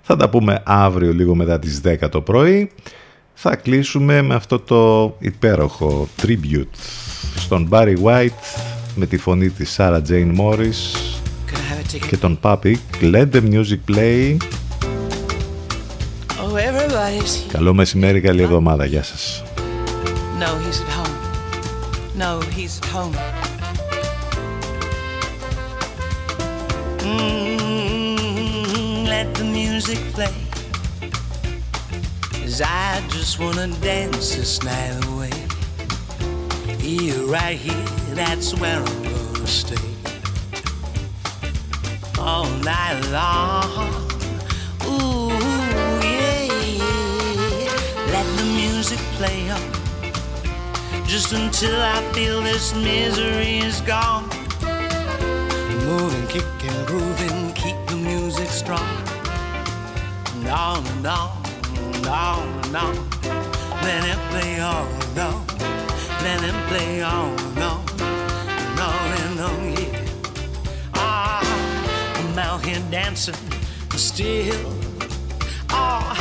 [0.00, 2.70] Θα τα πούμε αύριο λίγο μετά τις 10 το πρωί.
[3.34, 6.74] Θα κλείσουμε με αυτό το υπέροχο tribute
[7.36, 8.28] στον Barry White
[8.94, 11.20] με τη φωνή της Sarah Jane Morris
[12.09, 14.37] και τον Papi Let the music play
[16.41, 17.51] Oh, everybody's here.
[17.51, 19.43] Καλό μεσημέρι, καλή εβδομάδα, γεια σας
[20.39, 21.15] No, he's at home.
[22.17, 23.15] No, he's at home.
[27.35, 30.35] Mm, let the music play.
[32.33, 35.35] Cause I just wanna dance this night away.
[36.79, 39.88] Here, right here, that's where I'm gonna stay.
[42.40, 43.92] All night long.
[44.86, 45.28] Ooh,
[46.02, 46.48] yeah.
[48.14, 49.60] Let the music play on.
[51.06, 54.26] Just until I feel this misery is gone.
[55.84, 58.88] Moving, kicking, grooving, keep the music strong.
[60.32, 61.42] And on and on,
[61.76, 62.94] and on and on.
[63.82, 65.46] Let it play on and on.
[66.24, 67.84] Let it play on and on.
[68.00, 69.99] And on and on, yeah.
[72.40, 73.34] Out here dancing,
[73.90, 74.72] but still.
[75.68, 76.16] Ah,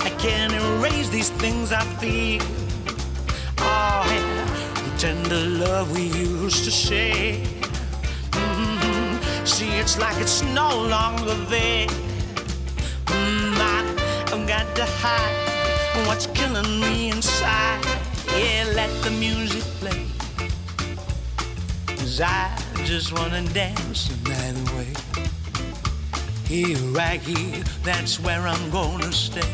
[0.00, 2.42] I can't erase these things I feel.
[3.58, 7.36] Oh, yeah, the tender love we used to share.
[8.30, 9.46] Mhm.
[9.46, 11.86] See, it's like it's no longer there.
[13.06, 13.78] Mm, I,
[14.32, 17.84] I've got to hide what's killing me inside.
[18.38, 20.06] Yeah, let the music play.
[21.98, 25.11] Cause I just wanna dance the night away.
[26.52, 29.48] Here, right here, that's where I'm gonna stay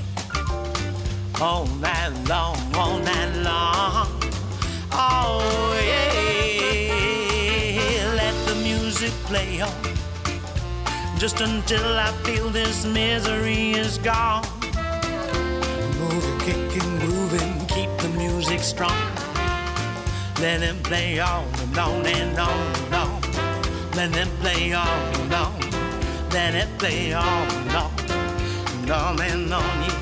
[1.41, 4.09] all night long, all night long.
[4.91, 6.91] Oh yeah,
[8.17, 9.71] let the music play on,
[11.19, 14.45] just until I feel this misery is gone.
[16.01, 18.99] Moving, kicking, grooving, keep the music strong.
[20.41, 23.23] Let it play on and on and on and on.
[23.93, 24.89] Let it play on
[25.21, 25.68] and on
[26.31, 28.09] than if they all knocked,
[28.87, 29.98] knocking on you.